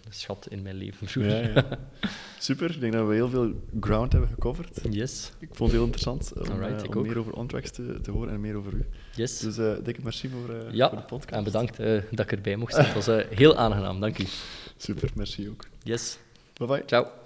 [0.09, 1.21] schat in mijn leven.
[1.23, 1.65] Ja, ja.
[2.39, 4.79] Super, ik denk dat we heel veel ground hebben gecoverd.
[4.89, 5.31] Yes.
[5.39, 8.41] Ik vond het heel interessant om, Alright, om meer over OnTracks te, te, horen en
[8.41, 8.85] meer over u.
[9.15, 9.39] Yes.
[9.39, 11.37] Dus dikke merci voor, ja, voor de podcast.
[11.37, 11.77] en bedankt
[12.11, 12.85] dat ik erbij mocht zijn.
[12.85, 14.25] Het was heel aangenaam, dank u.
[14.77, 15.65] Super, merci ook.
[15.83, 16.17] Yes.
[16.53, 16.83] Bye bye.
[16.85, 17.20] Ciao.